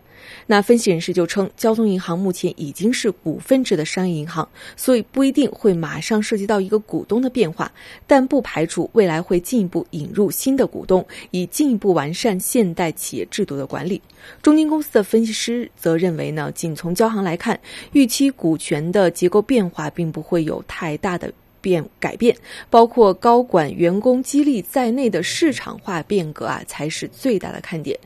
[0.47, 7.71] 那分析人士就称，交通银行目前已经是股份制的商业银行，所以不一定会马上涉及到一个股东的变化，
[8.07, 14.01] 但不排除未来会进一步引入新的股东，以进一步完善现代企业制度的管理。
[14.41, 17.59] 中金公司的分析师则认为呢，仅从交行来看，
[17.93, 21.33] 预期股权的结构变化并不会有太大的。
[21.61, 22.37] 变改变，
[22.69, 27.99] 包括高管、员工激励在内的市场化变革啊，才是最大的看点。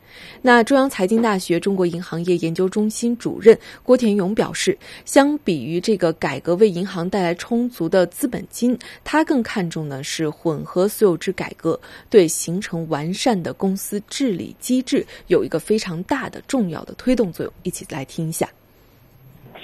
[0.43, 17.53] 那中央财经大学中国银行业研究中心主任郭田勇表示，相比于这个改革为银行带来充足的资本金，他更看重的是混合所有制改革对形成完善的公司治理机制有一个非常大的重要的推动作用。
[17.63, 18.49] 一起来听一下。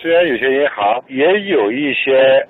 [0.00, 2.46] 虽然有些银行也有一些。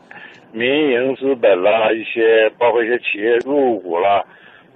[0.52, 4.24] 民营资本啦，一些包括一些企业入股啦，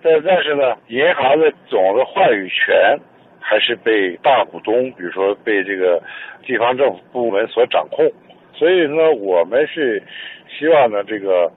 [0.03, 2.97] 但但是呢，银行的总的话语权
[3.41, 6.01] 还是被大股东，比如说被这个
[6.45, 8.11] 地方政府部门所掌控。
[8.53, 10.01] 所以呢，我们是
[10.49, 11.51] 希望呢，这个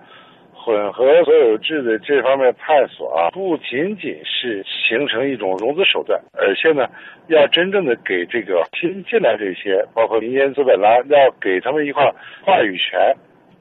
[0.51, 6.89] 混合所有制的这方面探索啊，不仅仅是形成一种融资手段，而且呢，
[7.27, 12.12] 要真正的给这个新进来这些，包括民间资本啦，要给他们一块
[12.43, 13.15] 话语权。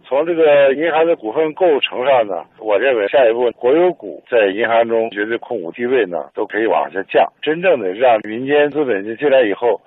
[0.09, 9.81] 从这个银行的股份构成上呢，我认为下一步国有股在银行中绝对控股地位呢都可以往下降，真正的让民间资本进来以后，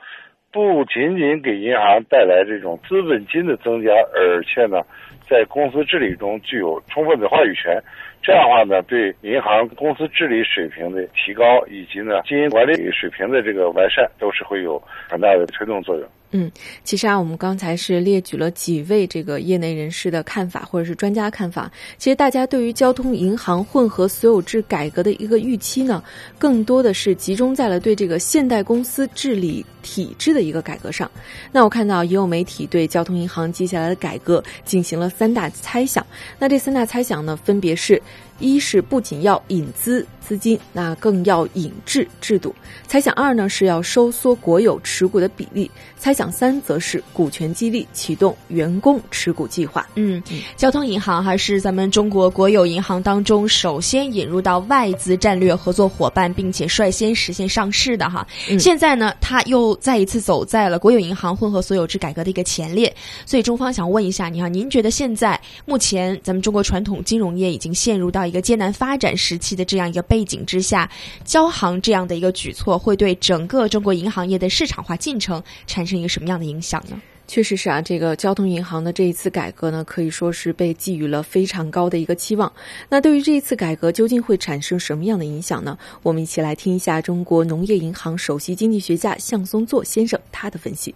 [0.51, 4.81] 不仅仅给银行带来这种资本金的增加，而且呢，
[5.29, 7.81] 在公司治理中具有充分的话语权。
[8.21, 14.77] 这样的话呢，对银行公司治理水平的提高，以及呢经营管理水平的这个完善，都是会有
[15.09, 16.05] 很大的推动作用。
[16.31, 16.51] 嗯，
[16.83, 21.71] 其实啊，我们刚才是列举了几位这个业内人士的看法，或者是专家看法。
[21.97, 26.03] 其实大家对于交通银行混合所有制改革的一个预期呢，
[26.37, 31.09] 更多的是集中在了对这个现代公司治理体制的一个改革上。
[31.51, 36.05] 那我看到也有媒体对交通银行接下来的改革进行了三大猜想。
[36.37, 37.99] 那这三大猜想呢，分别是。
[38.39, 42.53] 一是不仅要引资资金，那更要引制制度。
[42.87, 45.69] 猜想二呢是要收缩国有持股的比例。
[45.97, 49.85] 猜想三则是股权激励，启动员工持股计划。
[49.95, 50.23] 嗯，
[50.55, 58.25] 交通银行还是咱们中国国有银行当中首先引入到外资战略合作伙伴，并且率先实现上市的哈。
[58.57, 62.95] 现在呢，它又再一次走在了国有银行混合所有制改革的一个前列。
[63.25, 70.89] 所以中方想问一下，你哈，您觉得现在目前咱们中国传统金融业已经陷入到一个艰难发展时期的这样一个背景之下，
[71.25, 75.99] 交行这样的一个举措会对整个中国银行业的市场化进程产生？
[75.99, 77.01] 一个什么样的影响呢？
[77.27, 82.51] 确实是啊，这个交通银行的这一次改革呢，可以说是被寄予了非常高的一个期望。
[82.87, 85.77] 那对于这一次改革究竟会产生什么样的影响呢？
[86.03, 90.95] 我们一起来听一下中国农业银行首席经济学家向松作先生他的分析。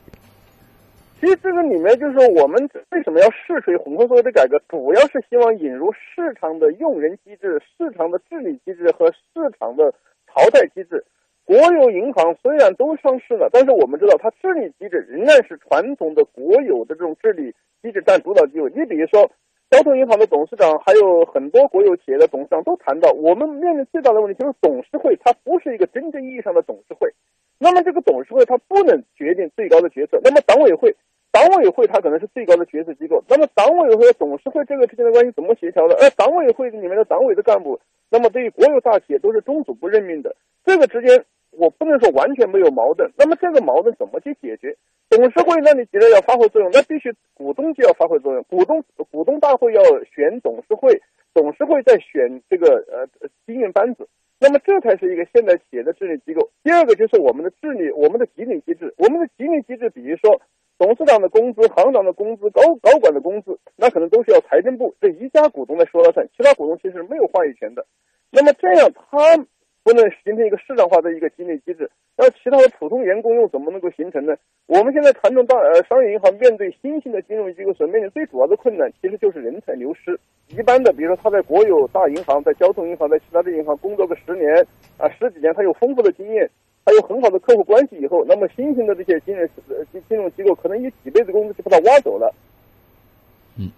[1.24, 2.60] 其实这个里面就是说，我们
[2.92, 9.90] 为什么要试水混合所有的改革，主要是希望引入市场的用人机制、市场的治理机制和市场的
[10.28, 11.02] 淘汰机制。
[11.46, 18.70] 国有银行虽然都上市了，但是我们知道它治理机制仍然是传统的国有的这种治理机制占主导地位。
[18.76, 19.24] 你比如说，
[19.72, 27.10] 交通银行的董事长，还有很多国有企业的董事长都谈到，我们面临最大的问题就是董事会它不是一个真正意义上的董事会。
[27.60, 30.94] 那么这个董事会它不能决定最高的决策，那么党委会，
[31.34, 33.22] 党委会它可能是最高的决策机构。
[33.28, 35.96] 那么党委会和董事会这个之间的关系怎么协调的？
[35.96, 37.78] 而党委会里面的党委的干部，
[38.10, 41.26] 那么对于国有大企业都是中组部任命的，这个之间。
[41.56, 44.76] 我不能说完全没有矛盾，那么这个矛盾怎么去解决？
[45.08, 48.44] 董事会那你既然要发挥作用，那必须股东就要发挥作用。
[48.50, 51.00] 股东股东大会要选董事会，
[51.32, 53.08] 董事会再选这个呃
[53.46, 54.08] 经营班子，
[54.40, 56.50] 那么这才是一个现代企业的治理机构。
[56.64, 60.42] 第二个就是我们的治理，我们的激励机制，我们的激励机制，比如说
[60.78, 67.86] 董事长的工资、行长的工资、高高管的工资，那可能都是要财政部这一家股东来说了算，其他股东其实没有话语权的。
[68.32, 69.46] 那么这样他。
[69.86, 71.92] 不能形成一个市场化的一个激励机制。
[72.16, 74.34] 那其他的普通员工又怎么能够形成呢？
[74.66, 80.18] 我们现在传统大呃商业银行面对新兴的金融机构所面临最主要的困难，其实就是人才流失。
[80.48, 84.66] 一般的，比如说他在国有大银行、在交通银行、在其他的银行工作个十年
[84.98, 86.50] 啊十几年，他有丰富的经验，
[86.86, 89.48] 还有很好的客户关系以后，那么新型的这些金融
[90.10, 92.34] 金融机构可能以几倍的工资就把他挖走了。
[93.58, 93.72] 嗯。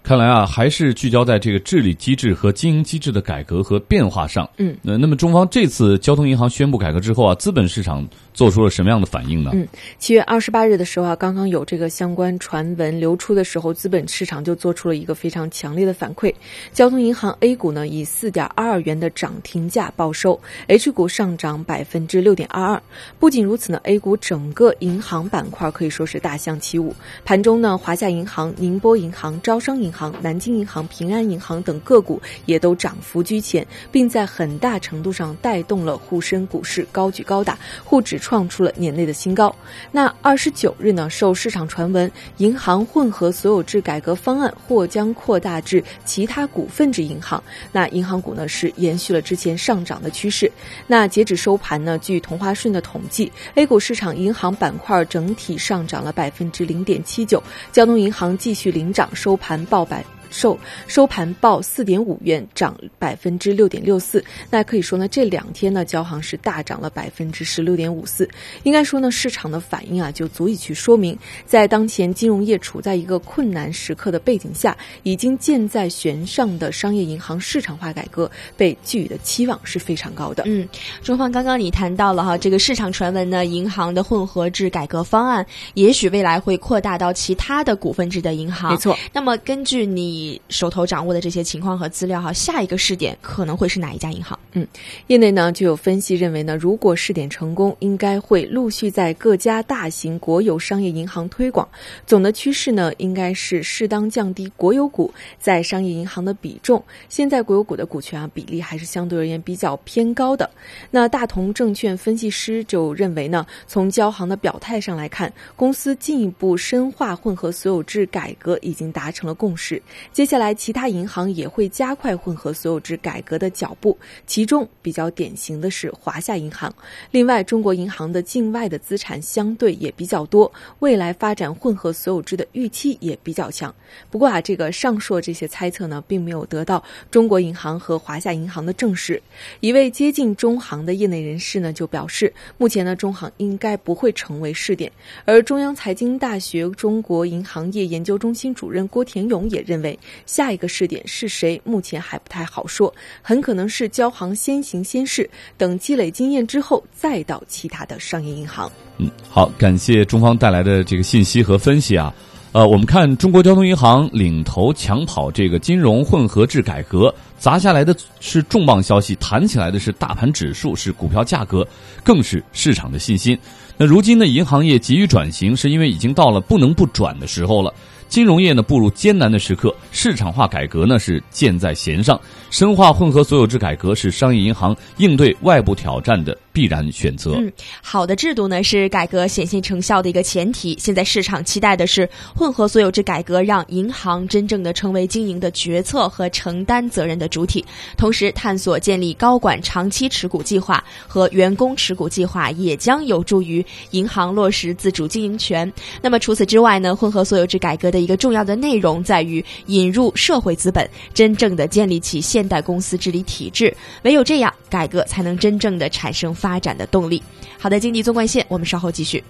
[0.00, 4.48] 看来啊，还是聚焦在这个治理机制和经营机制的改革和变化上。
[4.56, 8.08] 嗯，那那么中方这次交通银行宣布改革之后啊，资本市场
[8.38, 9.50] 做出了什么样的反应呢？
[9.52, 9.66] 嗯，
[9.98, 16.32] 七月二十八日的时候啊，刚刚有这个相关传闻流出的时候，资本市场就做出了一个非常强烈的反馈。
[16.72, 22.80] 交通银行 A 股呢以四点二二元的涨停价报收，H 股上涨百分之六点二二。
[23.18, 26.94] 不仅如此呢，A 股整个银行板块可以说是大象起舞。
[27.24, 30.14] 盘中呢，华夏银行、宁波银行、招商银行。
[30.22, 39.54] 南京银行、平安银行等个股也都涨幅居前，并在很大程度上带动了沪深股市高举高打，沪指创出了年内的新高。
[39.90, 50.52] 那二十九日呢，受市场传闻，银行混合所有制改革方案或将扩大至其他股份制银行，那银行股呢是延续了之前上涨的趋势。
[50.86, 59.78] 那截止收盘呢，据同花顺的统计，A 股市场银行板块整体上涨了百分之零点七九，交通银行继续领涨，收盘报。
[59.88, 64.24] 百收收盘报四点五元，涨百分之六点六四。
[64.50, 68.28] 那可以说呢，这两天呢，交行是大涨了百分之十六点五四。
[68.62, 71.16] 应该说呢，市场的反应啊，就足以去说明，
[71.46, 80.44] 在当前金融业处在一个困难时刻的背景下，已经箭在弦上的商业银行市场化改革被寄予的期望是非常高的。
[80.46, 80.68] 嗯，
[81.02, 88.72] 中方刚刚你谈到了哈，这个市场传闻呢，银行的混合制改革方案，也许未来会扩大到其他的股份制的银行。
[88.72, 88.96] 没错。
[89.12, 90.17] 那么根据你。
[90.18, 94.36] 你手头掌握的这些情况和资料哈，下一个试点可能会是哪一家银行？
[94.52, 94.66] 嗯，
[95.06, 101.68] 业内呢就有分析认为呢，如果试点成功，应该会陆续在各家大型国有商业银行推广。
[102.04, 106.82] 总的趋势呢，应该是适当降低国有股在商业银行的比重。
[107.08, 110.50] 现在国有股的股权啊比例还是相对而言比较偏高的。
[110.90, 119.80] 那大同证券分析师就认为呢，从交行的表态上来看，公司进一步深化混合所有制改革已经达成了共识。
[120.12, 123.96] 接下来，其他银行也会加快混合所有制改革的脚步，
[124.26, 126.74] 其中比较典型的是华夏银行。
[127.10, 130.50] 另外，中国银行的境外的资产相对也比较多，
[130.80, 133.72] 未来发展混合所有制的预期也比较强。
[134.10, 139.22] 不过啊，这个上述这些猜测呢，并没有得到中国银行和华夏银行的证实。
[139.60, 144.90] 一位接近中行的业内人士呢，就表示，目前呢，中行应该不会成为试点。
[145.24, 149.97] 而中央财经大学中国银行业研究中心主任郭田勇也认为。
[150.26, 151.60] 下一个试点是谁？
[151.64, 152.92] 目前还不太好说，
[153.22, 158.70] 很可能是交行先行先试，等积累经验之后，再到其他的商业银行。
[158.98, 162.12] 嗯，好，感谢中方带来的这个信息和分析啊。
[162.52, 171.66] 呃，我们看中国交通银行领头抢跑这个金融混合制改革，砸下来的是重磅消息，弹起来的是大盘指数，是股票价格，
[172.02, 173.38] 更是市场的信心。
[173.76, 177.72] 那如今呢，银行业急于转型，是因为已经到了不能不转的时候了。
[178.08, 182.20] 金融业呢步入艰难的时刻，市场化改革呢是箭在弦上，
[182.50, 187.32] 深化混合所有制改革是商业银行应对外部挑战的必然选择。
[187.32, 190.76] 嗯，好的制度呢是改革显现成效的一个前提。
[190.78, 197.64] 现在市场期待的是混合所有制改革让银行真正的成为经营的决策和承担责任的主体，
[197.96, 205.70] 同时探索建立高管长期持股计划和员工持股计划，也将有助于银行落实自主经营权。
[206.00, 207.98] 那么除此之外呢，混合所有制改革的。
[207.98, 213.74] 一个重要的内容在于引入社会资本，真正的建立起现代公司治理体制。
[214.02, 217.22] 唯有这样，改革才能真正的产生发展的动力。
[217.58, 219.22] 好的，经济纵贯线，我们稍后继续。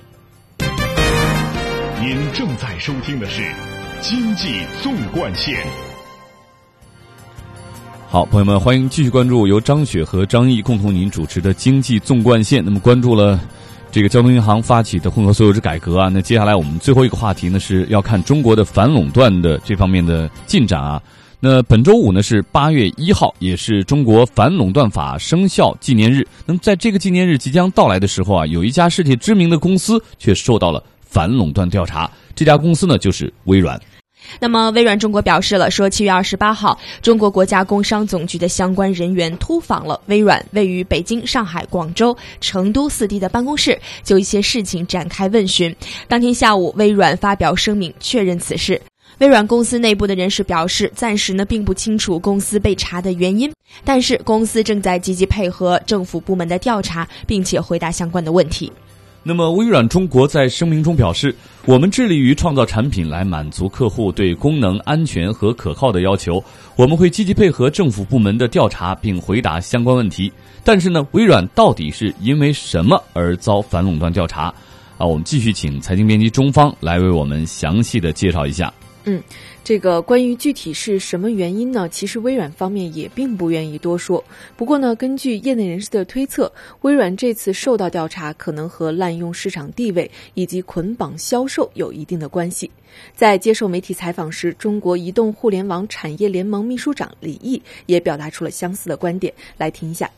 [2.00, 3.42] 您正在收听的是
[4.00, 4.52] 经济
[4.82, 5.56] 纵贯线。
[8.08, 12.64] 好，朋友们，欢迎继续关注由张雪和张毅共同您主持的经济纵贯线。
[12.64, 13.38] 那么，关注了。
[13.90, 21.02] 这个交通银行发起的混合所有制改革啊，那接下来我们最后一个话题呢，是要看中国的反垄断的这方面的进展啊。
[21.40, 26.26] 那本周五呢是八月一号，也是中国反垄断法生效纪念日。
[26.44, 33.80] 那么在这个纪念日即将到来的时候啊，有一家世界知名的公司却受到了反垄断调查，这家公司呢就是微软。
[34.40, 45.74] 那么，微软中国表示了，说七月二十八号，中国国家工商总局的相关人员突访了微软位于北京、上海、广州、成都四地的办公室，就一些事情展开问询。
[46.06, 48.80] 当天下午，微软发表声明确认此事。
[49.18, 53.52] 微软公司内部的人士表示，暂时呢并不清楚公司被查的原因，
[53.84, 58.70] 但是公司正在积极配合政府部门的调查，并且回答相关的问题。
[59.22, 61.34] 那么，微软中国在声明中表示，
[61.66, 66.42] 我们致力于创造产品来满足客户对功能、安全和可靠的要求。
[66.76, 70.32] 我们会积极配合政府部门的调查，并回答相关问题。
[70.64, 74.44] 但是呢，微软到底是因为什么而遭反垄断调查？
[74.96, 78.72] 啊，我们继续请财经编辑中方来为我们详细的介绍一下。
[79.04, 79.22] 嗯。
[79.68, 81.86] 这个关于具体是什么原因呢？
[81.90, 84.24] 其实微软方面也并不愿意多说。
[84.56, 86.50] 不过呢，根据业内人士的推测，
[86.80, 92.70] 微软这次受到调查可能和滥用市场地位以及捆绑销售有一定的关系。
[93.12, 99.30] 在接受媒体采访时，中国移动互联网产业联盟秘书长李毅也表达出了相似的观点。
[99.58, 100.10] 来听一下。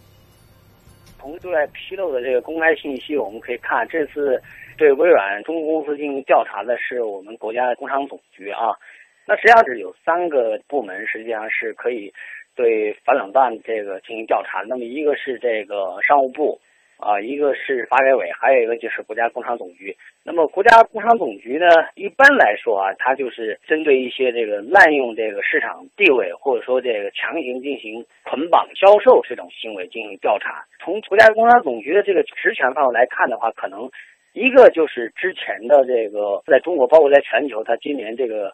[1.18, 4.40] 从对外披露的这个公开信息，我们可以看，这次
[4.78, 8.78] 对微软中国公司进行调查的是我们国家工商总局啊。
[9.27, 12.12] 那实际上是有三个部门，实际上是可以
[12.57, 14.62] 对反垄断这个进行调查。
[14.66, 16.59] 那么一个是这个商务部，
[16.99, 19.97] 啊，一个是发改委，还有一个就是国家工商总局。
[20.25, 30.64] 那么国家工商总局呢，一般来说啊，它就是针对一些这个滥用这个市场地位，或者说这个强行进行捆绑销售这种行为进行调查。
[30.83, 33.89] 从国家工商总局的这个职权范围来看的话，可能
[34.35, 38.53] 一个就是之前的这个在中国，包括在全球，它今年这个。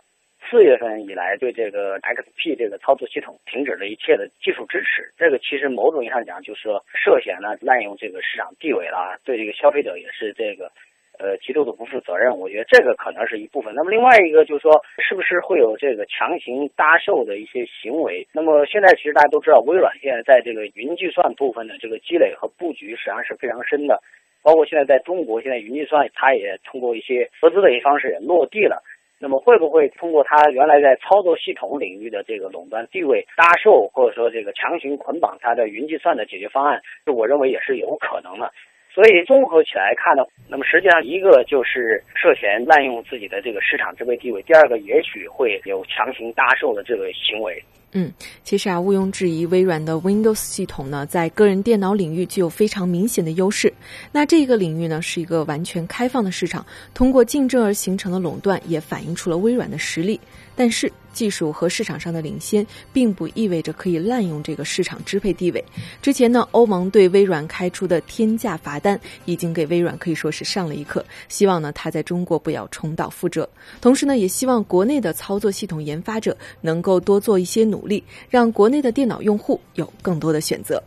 [0.49, 5.11] 四月份以来，对这个 XP 这个操作系统停止了一切的技术支持。
[5.19, 10.71] 这个其实某种意义上讲，就是说涉嫌了滥用这个市场地位了，对这个消费者也是这个
[11.19, 12.37] 呃极度的不负责任。
[12.39, 13.75] 我觉得这个可能是一部分。
[13.75, 18.27] 那么另外一个就是说，是不是会有这个强行搭售的一些行为？
[18.33, 24.01] 那么现在其实大家都知道，微软现在在这个云计算部分的这个积累和布局实际上是非常深的，
[24.43, 28.83] 包括现在在中国，现在云计算它也通过一些合资的一些方式也落地了。
[29.19, 36.81] 那么会不会通过它原来在操作系统领域的这个垄断地位搭售，或者说这个强行捆绑它的云计算的解决方案？
[37.07, 38.53] 就我认为也是有可能的。
[38.93, 47.63] 所以综合起来看呢，那么实际上一个就是涉嫌滥用自己的这个市场支配地位，第二个也许会有强行搭售的这个行为。
[47.99, 48.13] 嗯，
[48.45, 53.73] 其实啊，毋庸置疑，微软的 Windows 系统呢，在个人电脑领域具有非常明显的优势。
[54.13, 60.21] 那这个领域呢，是一个完全开放的市场，通过竞争而形成的垄断，也反映出了微软的实力。
[60.59, 65.63] 但是，技术和市场上的领先，并不意味着可以滥用这个市场支配地位。
[66.01, 71.05] 之前呢，欧盟对微软开出的天价罚单，已经给微软可以说是上了一课。
[71.29, 73.49] 希望呢，它在中国不要重蹈覆辙。
[73.83, 80.83] 同时呢，也希望国内的操作系统研发者能够多做一些努，力让国内的电脑用户有更多的选择。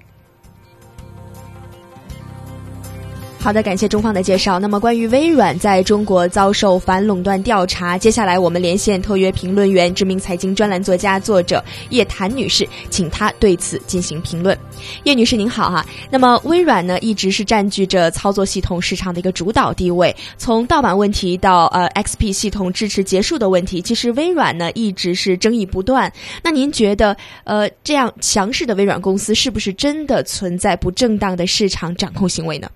[3.41, 4.59] 好的，感谢中方的介绍。
[4.59, 14.55] 那么，关于微软在中国遭受反垄断调查，接下来我们连线特约评论员、知名财经专栏作家、作者叶檀女士，请她对此进行评论。
[15.05, 15.85] 叶女士您好哈。
[16.11, 20.13] 那么，微软呢一直是占据着操作系统市场的一个主导地位。
[20.37, 26.11] 从盗版问题到呃 XP 系统支持结束的问题，其实微软呢一直是争议不断。
[26.43, 27.15] 那您觉得
[27.45, 32.69] 呃这样强势的微软公司是不是真的存在不正当的市场掌控行为呢？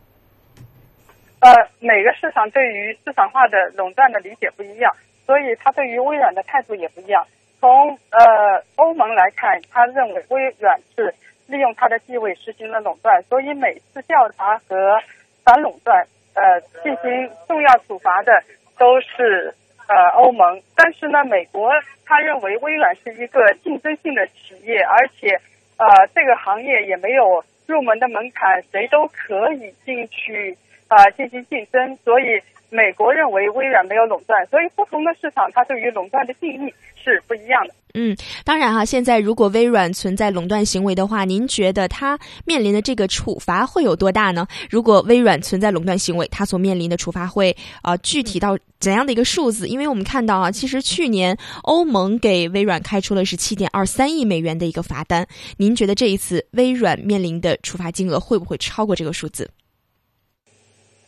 [1.44, 7.28] 呃，每个市场对于市场化的垄断的理解不一样，所以他对于微软的态度也不一样。
[7.60, 11.14] 从呃欧盟来看，他认为微软是
[11.48, 14.98] 利用它的地位实行了垄断，所以每次调查和
[15.44, 18.42] 反垄断呃进行重要处罚的
[18.78, 19.54] 都是
[19.90, 20.62] 呃欧盟。
[20.78, 21.70] 但是呢，美国
[22.06, 25.36] 他认为微软是一个竞争性的企业，而且
[25.76, 30.58] 呃这个行业也没有入门的门槛，谁都可以进去。
[30.94, 32.26] 啊，进行竞争，所以
[32.70, 37.74] 美国认为微软没有垄断，所以不同的市场它对于垄断的定义是不一样的。
[37.96, 44.48] 嗯，当然哈，现在如果微软存在垄断行为的话，您觉得它面临的这个处罚会有多大呢？
[44.70, 49.68] 如果微软存在垄断行为，它所面临的处罚会啊具体到怎样的一个数字？
[49.68, 55.28] 因为我们看到啊，其实去年欧盟给微软开出了是七点二三亿美元的一个罚单，
[55.58, 59.48] 您觉得这一次微软面临的处罚金额会不会超过这个数字？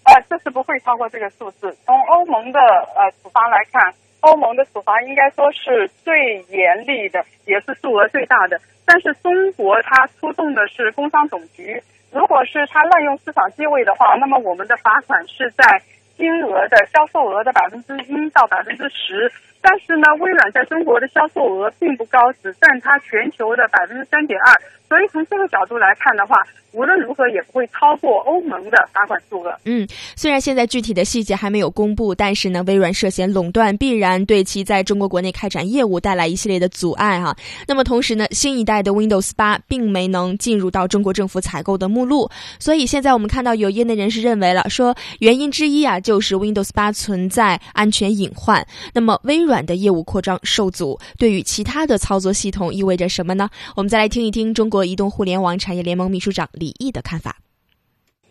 [0.06, 1.76] 啊，这是不会超过这个数字。
[1.86, 8.60] 从欧盟的呃处罚来看，欧盟的处罚应该说是最严厉的，也是数额最大的。
[8.86, 11.82] 但是中国它出动的是工商总局，
[12.12, 15.82] 如果是它滥用市场地位的话，那么我们的罚款是在
[16.16, 19.32] 金额的销售额的百分之一到百分之十
[19.66, 24.54] 但是呢，微软在中国的销售额并不高，只占它全球的百分之三点二。
[24.88, 26.36] 所以从这个角度来看的话，
[26.72, 29.52] 无论如何也不会超过欧盟的罚款数额。
[29.66, 37.36] 嗯，虽然现在具体的细节还没有公布，但是呢，微软涉嫌垄断，必然对其在中国国内开展业务带来一系列的阻碍哈。
[37.68, 48.64] 那么同时呢，新一代的 Windows 八并没能进入到中国政府采购的目录，所以现在我们看到有业内人士认为了说，原因之一啊，就是 Windows 八存在安全隐患。
[48.94, 53.48] 那么微软的业务扩张受阻，对于其他的操作系统意味着什么呢？
[53.76, 54.86] 我们再来听一听中国。
[54.86, 57.38] 移动互联网产业联盟秘书长李毅的看法：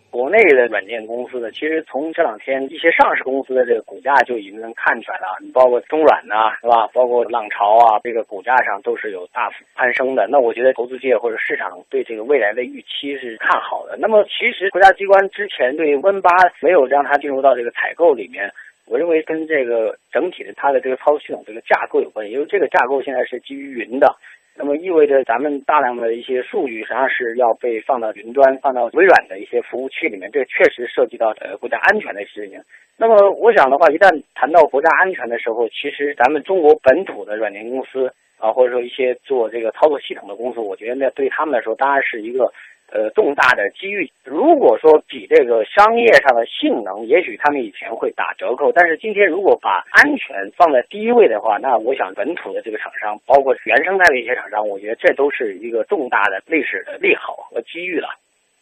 [0.08, 5.36] 国内的软件公司呢，其实从这两天一些上市公司的这个股价就已经能看出来了。
[5.42, 6.86] 你包括中软呐，是吧？
[6.94, 10.28] 包括浪潮啊，这个股价上都是有大幅攀升的。
[10.30, 13.96] 那我觉得投资界或者市场对这个未来的预期是看好的。
[13.98, 18.48] 那么其实国家机关之前对 Win 八没有让它进入到这个采购里面，
[18.86, 24.14] 我认为跟这个整体的它的这个操作系统这个架构有关系，因为这个架构现在是基于云的。
[24.56, 32.60] 那么意味着咱们大量的一些数据实际上是要被放到云端、放到微软的一些服务器里面，这确实涉及到呃国家安全的事情。
[32.96, 42.52] 那么我想的话，一旦谈到国家安全的时候，其实咱们中国本土的软件公司啊，或者说一些做这个操作系统的公司，我觉得那对他们来说当然是一个。
[42.92, 44.08] 呃，重大的机遇。
[44.24, 58.08] 如果说比这个商业上的性能，也许他们以前会打折扣，但是今天如果把安全放在第一位的话，那我想本土的这个厂商，包括原生态的一些厂商，我觉得这都是一个重大的历史的利好和机遇了。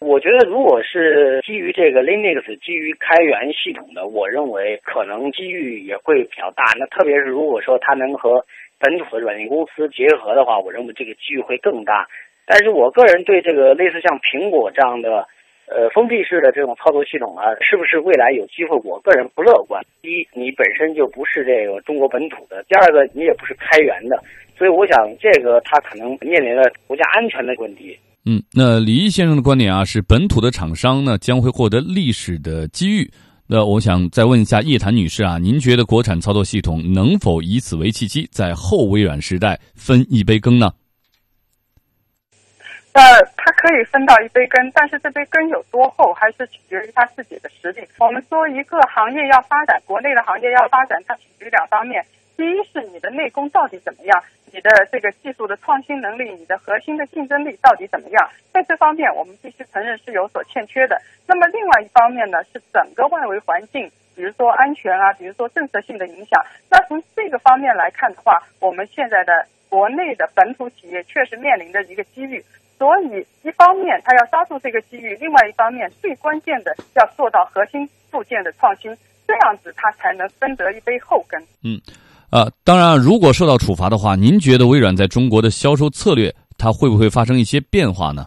[0.01, 6.65] 我觉得如果是基于这个 Linux 基于开源系统的，我认为可能机遇也会比较大。
[6.79, 8.45] 那特别是如果说它能和
[8.81, 12.09] 本土的软件公司结合的话，我认为这个机遇会更大。
[12.47, 15.27] 但是我个人对这个类似像苹果这样的，
[15.67, 18.77] 呃，封闭式的这种操作系统啊，是不是未来有机会？
[18.85, 19.83] 我个人不乐观。
[20.03, 24.23] 第一，你本身就不是这个中国本土的；第二个，你也不是开源的。
[24.59, 27.97] 所以，我想这个它可能面临了国家安全的问题。
[28.27, 33.11] 嗯，那李毅先生的观点啊，是本土的厂商呢将会获得历史的机遇。
[33.49, 40.71] 那我想再问一下叶檀女士啊，您觉得国产操作系统能否以此为契机，在后微软时代分一杯羹呢？
[42.93, 43.01] 呃，
[43.37, 47.81] 它可以分到一杯羹，但是这杯羹有多厚，还是取决于它自己的实力。
[47.99, 52.05] 我们说一个行业要发展，国内的行业要发展，它取决于两方面：
[52.37, 54.23] 第一是你的内功到底怎么样，
[54.53, 58.31] 你的这个技术的创新能力，你的核心的竞争力到底怎么样。
[58.53, 61.01] 在这方面，我们必须承认是有所欠缺的。
[61.27, 66.45] 那么另外一方面呢，是整个外围环境，比如说安全啊，比如说政策性的影响。
[66.71, 72.45] 那从这个方面来看的话，我们现在的国内的本土企业确实面临着一个机遇。
[72.83, 78.91] 所以，一方面他要抓住这个机遇，另外一方面最关键的要做到核心部件的创新，
[79.25, 81.41] 这样子他才能分得一杯后羹。
[81.63, 81.81] 嗯，
[82.33, 88.27] 呃，当然，如果受到处罚的话，您觉得微软在中国的销售策略它会不会发生一些变化呢？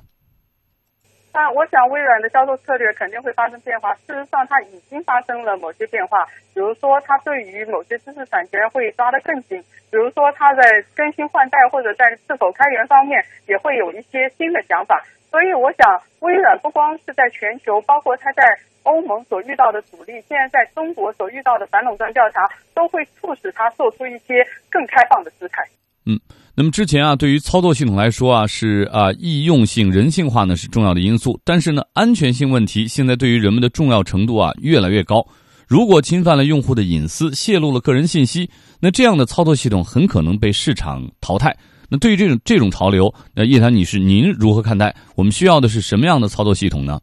[1.36, 3.94] 那我想，微软的销售策略肯定会发生变化。
[4.08, 6.24] 事实上，它已经发生了某些变化。
[6.54, 9.60] 比如说，它对于某些知识产权会抓得更紧；
[9.92, 10.64] 比如说，它在
[10.96, 15.04] 更新换代或者在是否开源方面也会有一些新的想法。
[15.30, 18.42] 所以，我想，微软不光是在全球，包括它在
[18.84, 25.62] 欧盟所遇到的阻力，现在在中国所遇到的反垄断调查，都会促使它做出一些更开放的姿态。
[26.06, 26.18] 嗯。
[26.58, 31.38] 那么之前啊，对于操作系统来说啊，是啊易用性、人性化呢是重要的因素。
[31.44, 35.28] 但是呢，安全性问题现在对于人们的重要程度啊越来越高。
[35.68, 38.50] 如果侵犯了用户的隐私，泄露了个人信息，
[38.80, 41.58] 那这样的操作系统很可能被市场淘汰。
[41.90, 44.96] 那对于这种这种潮流，那叶檀女士您如何看待？
[45.16, 47.02] 我们需要的是什么样的操作系统呢？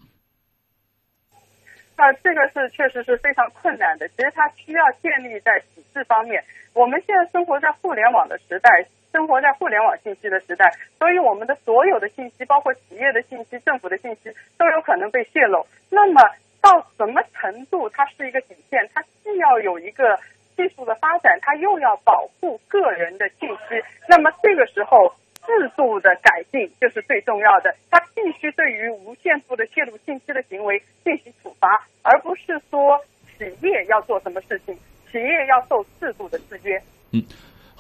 [1.97, 4.09] 啊，这个是确实是非常困难的。
[4.17, 6.43] 其实它需要建立在体制方面。
[6.73, 8.71] 我们现在生活在互联网的时代。
[9.13, 15.67] 生活在互联网信息的时代，所以我们的所有的信息，包括企业的信息、政府的信息，都有可能被泄露。
[15.91, 16.21] 那么
[16.63, 18.89] 到什么程度它是一个底线？
[18.95, 20.19] 它既要有一个
[20.57, 23.83] 技术的发展，它又要保护个人的信息。
[24.09, 25.15] 那么这个时候
[25.47, 27.75] 制度的改进就是最重要的。
[27.91, 32.99] 它必须对于无限度的泄露信息的行为进行处罚，而不是说
[33.37, 34.75] 企业要做什么事情，
[35.11, 36.81] 企业要受制度的制约。
[37.13, 37.23] 嗯。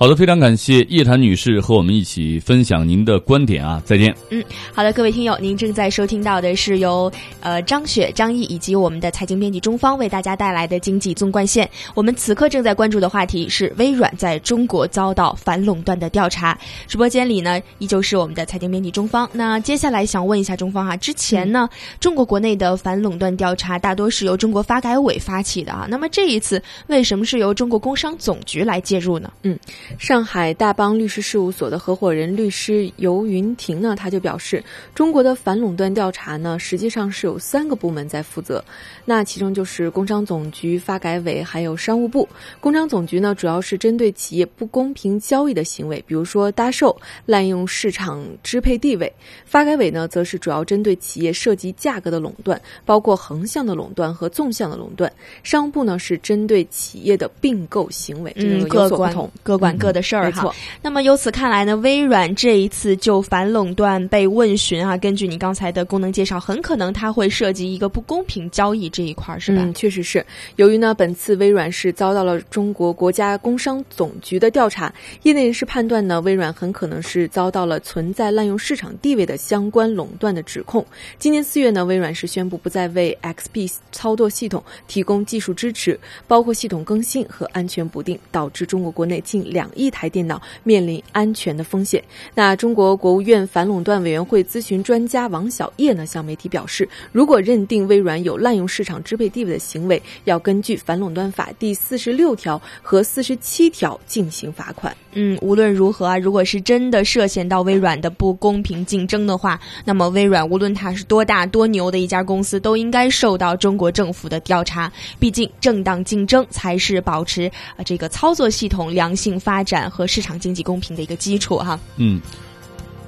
[0.02, 3.80] 好的，非常感谢叶檀女士和我们一起分享您的观点啊！
[3.86, 4.12] 再见。
[4.30, 4.42] 嗯，
[4.74, 11.70] 好的，各位听友，您正在收听到的是由呃张雪、张毅以及我们的财经编辑中方为大家带来的经济纵贯线。
[11.94, 16.58] 我们此刻正在关注的话题是微软在中国遭到反垄断的调查。
[16.88, 19.30] 直播间里呢，依旧是我们的财经编辑中方。
[19.32, 21.68] 那接下来想问一下中方哈，之前呢，
[22.00, 29.32] 中国国内的反垄断调查大多是由中国发改委发起的啊，那么这一次为什么是由中国工商总局来介入呢？
[29.44, 29.56] 嗯。
[29.98, 34.64] 上海大邦律师事务所的合伙人律师尤云婷呢，他就表示，
[34.94, 38.64] 中国的反垄断调查呢，实际上是有三个部门在负责，
[39.04, 42.26] 那其中就是工商总局、发改委还有商务部。
[42.60, 46.96] 工商总局呢，主要是针对企业不公平交易的行为，比如说搭售、
[47.26, 49.06] 滥用市场支配地位；
[49.44, 55.10] 发改委呢，则是主要针对企业涉及价格的垄断，包括横向的垄断和纵向的垄断；
[55.42, 59.72] 商务部呢，是针对企业的并购行为，这个有所不同，各管。
[59.82, 69.62] 各的事儿哈，那么由此看来呢，微软这一次就反垄断被问询啊，根据你刚才的功能介绍，很可能它会涉及一个不公平交易这一块，是吧？
[69.64, 70.24] 嗯，确实是。
[70.54, 80.86] 由于呢，本次微软是遭到了中国国家工商总局的调查，业内人士判断呢，微软很可能是遭到了存在滥用市场地位的相关垄断的指控。
[81.18, 89.68] 今年四月呢，微软是宣布不再为 XP 操作系统提供技术支持，包括系统更新和安全补丁，导致中国国内近两。
[89.74, 92.04] 亿台电脑面临安全的风险。
[92.34, 104.96] 那中国国务院反垄断委员会咨询专家王小叶呢，向媒体表示，如果认定微软有滥用市场支配地位的行为，要根据反垄断法第四十六条和四十七条进行罚款。
[105.14, 114.90] 嗯，无论如何啊，如果是真的涉嫌到微软的不公平竞争的话，那么微软无论它是多大多牛的一家公司，都应该受到中国政府的调查。
[115.18, 121.78] 毕竟，正当竞争才是保持啊这个操作系统良性发展和市场经济公平的一个基础哈。
[121.96, 122.18] 嗯，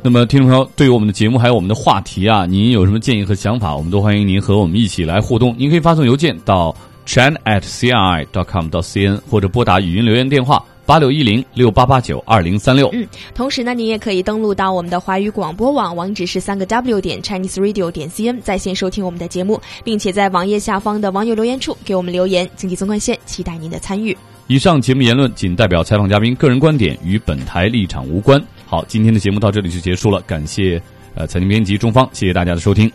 [0.07, 5.55] 那么听众朋友，对于我们的节目还有我们的话题啊，您有什么建议和想法，我们都欢迎您和我们一起来互动。
[5.57, 6.77] 您可以发送邮件到
[7.07, 10.63] chan at cri dot com 到 cn，或者拨打语音留言电话。
[10.85, 12.91] 八六一零六八八九二零三六。
[12.93, 22.47] 嗯，同时呢，您也可以登录到我们的华语广播网，网址是三个 W 点 Chinese Radio 点 CN，在线收听我们的节目，并且在网页下方的网友留言处给我们留言。
[22.57, 24.15] 经济纵贯线，期待您的参与。
[24.49, 28.39] 以上节目言论仅代表采访嘉宾个人观点，与本台立场无关。
[28.67, 30.81] 好，今天的节目到这里就结束了，感谢
[31.15, 32.91] 呃财经编辑中方，谢谢大家的收听，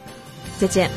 [0.58, 0.90] 再见。